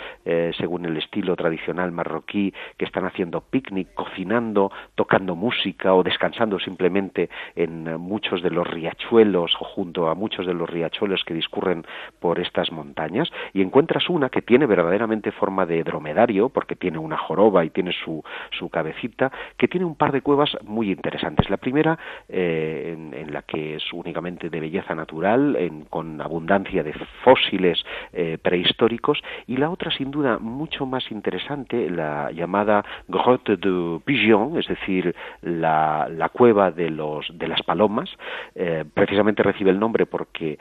[0.58, 7.28] según el estilo tradicional marroquí, que están haciendo picnic, cocinando, tocando música o descansando simplemente
[7.56, 11.84] en muchos de los riachuelos o junto a muchos de los riachuelos que discurren
[12.20, 13.30] por estas montañas.
[13.52, 17.92] Y encuentras una que tiene verdaderamente forma de dromedario porque tiene una joroba y tiene
[17.92, 21.48] su, su cabecita que tiene un par de cuevas muy interesantes.
[21.48, 21.96] La primera
[22.28, 25.56] eh, en, la que es únicamente de belleza natural
[25.90, 26.92] con abundancia de
[27.22, 27.78] fósiles
[28.12, 34.58] eh, prehistóricos y la otra sin duda mucho más interesante la llamada Grotte de Pigeon
[34.58, 38.10] es decir, la, cueva de, los, de las palomas.
[38.56, 40.58] Eh, precisamente recibe el nombre porque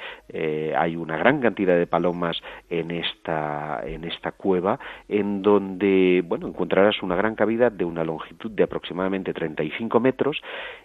[0.78, 2.40] hay una gran cantidad de palomas
[2.70, 4.80] en esta, en esta cueva,
[5.10, 10.42] en donde bueno, encontrarás una gran cavidad de una longitud de aproximadamente 35 metros,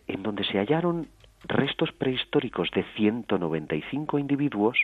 [0.06, 1.08] en donde se hallaron
[1.48, 4.78] restos prehistóricos de 195 individuos,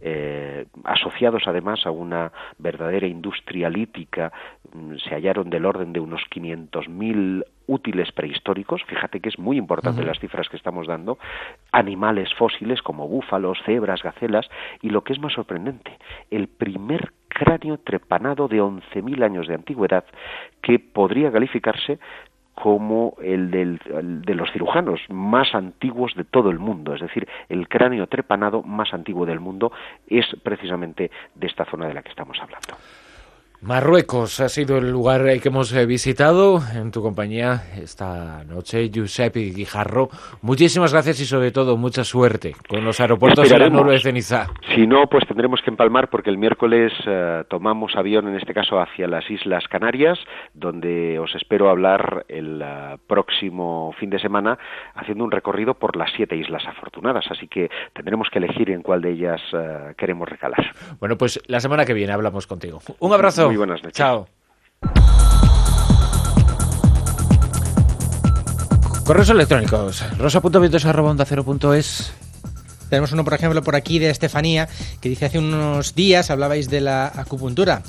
[0.00, 4.32] eh, asociados además a una verdadera industria lítica,
[4.74, 10.04] mm, se hallaron del orden de unos 500.000 útiles prehistóricos, fíjate que es muy importante
[10.04, 11.18] las cifras que estamos dando,
[11.70, 14.48] animales fósiles como búfalos, cebras, gacelas,
[14.82, 15.96] y lo que es más sorprendente,
[16.30, 20.04] el primer cráneo trepanado de 11.000 años de antigüedad
[20.60, 21.98] que podría calificarse
[22.54, 23.80] como el, del,
[24.24, 28.92] de los cirujanos más antiguos de todo el mundo, es decir, el cráneo trepanado más
[28.92, 29.72] antiguo del mundo
[30.06, 32.76] es precisamente de esta zona de la que estamos hablando.
[33.62, 39.52] Marruecos ha sido el lugar que hemos eh, visitado en tu compañía esta noche, Giuseppe
[39.54, 40.08] Guijarro.
[40.40, 44.48] Muchísimas gracias y sobre todo mucha suerte con los aeropuertos de la de Ceniza.
[44.74, 48.80] Si no, pues tendremos que empalmar porque el miércoles eh, tomamos avión, en este caso
[48.80, 50.18] hacia las Islas Canarias,
[50.54, 54.58] donde os espero hablar el eh, próximo fin de semana
[54.96, 57.26] haciendo un recorrido por las siete islas afortunadas.
[57.30, 59.40] Así que tendremos que elegir en cuál de ellas
[59.96, 60.74] queremos recalar.
[60.98, 62.80] Bueno, pues la semana que viene hablamos contigo.
[62.98, 63.51] Un abrazo.
[63.52, 63.98] Muy buenas noches.
[63.98, 64.26] Chao.
[69.04, 70.02] Correos electrónicos.
[70.16, 72.12] rosa.vientos.es
[72.88, 74.70] Tenemos uno, por ejemplo, por aquí de Estefanía,
[75.02, 77.82] que dice hace unos días hablabais de la acupuntura.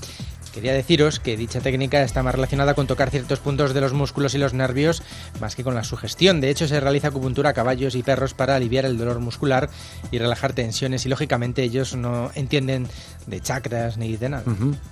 [0.53, 4.35] Quería deciros que dicha técnica está más relacionada con tocar ciertos puntos de los músculos
[4.35, 5.01] y los nervios
[5.39, 6.41] más que con la sugestión.
[6.41, 9.69] De hecho, se realiza acupuntura a caballos y perros para aliviar el dolor muscular
[10.11, 12.85] y relajar tensiones y lógicamente ellos no entienden
[13.27, 14.43] de chakras ni de nada.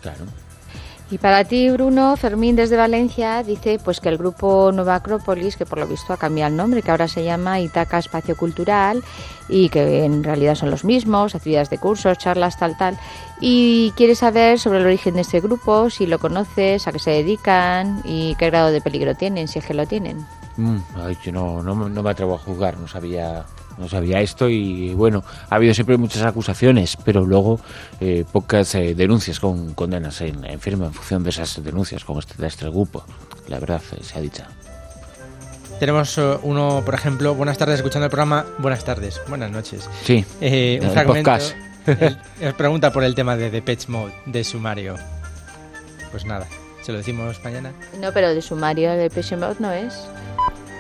[0.02, 0.26] claro.
[1.12, 5.66] Y para ti, Bruno, Fermín desde Valencia dice pues que el grupo Nueva Acrópolis, que
[5.66, 9.04] por lo visto ha cambiado el nombre, que ahora se llama Itaca Espacio Cultural
[9.50, 12.98] y que en realidad son los mismos, actividades de cursos, charlas, tal, tal.
[13.42, 17.12] Y quiere saber sobre el origen de este grupo, si lo conoces, a qué se
[17.12, 20.26] dedican y qué grado de peligro tienen, si es que lo tienen.
[20.56, 23.46] Mm, ay, no, no, no me atrevo a juzgar, no sabía
[23.78, 27.60] no sabía esto y bueno, ha habido siempre muchas acusaciones, pero luego
[28.00, 32.18] eh, pocas eh, denuncias con condenas en, en, firme en función de esas denuncias con
[32.20, 33.04] este, de este grupo.
[33.48, 34.44] La verdad, eh, se ha dicho.
[35.80, 39.90] Tenemos uno, por ejemplo, buenas tardes escuchando el programa, buenas tardes, buenas noches.
[40.04, 40.24] Sí,
[40.80, 41.32] un fragmento.
[41.88, 44.96] Él, pregunta por el tema de Depeche Mode, de sumario.
[46.12, 46.46] Pues nada,
[46.84, 47.72] se lo decimos mañana.
[48.00, 50.08] No, pero de sumario de Depeche Mode no es.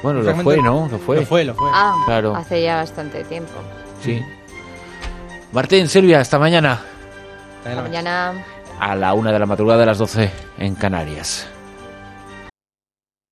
[0.04, 0.88] Bueno, lo fue, ¿no?
[0.91, 1.18] Lo fue.
[1.18, 1.70] Lo fue, lo fue.
[1.74, 2.36] Ah, claro.
[2.36, 3.52] hace ya bastante tiempo.
[4.04, 4.22] Sí.
[5.52, 6.82] Martín, Silvia, hasta mañana.
[7.66, 8.34] Hasta mañana.
[8.80, 11.47] a la una de la madrugada de las 12 en Canarias.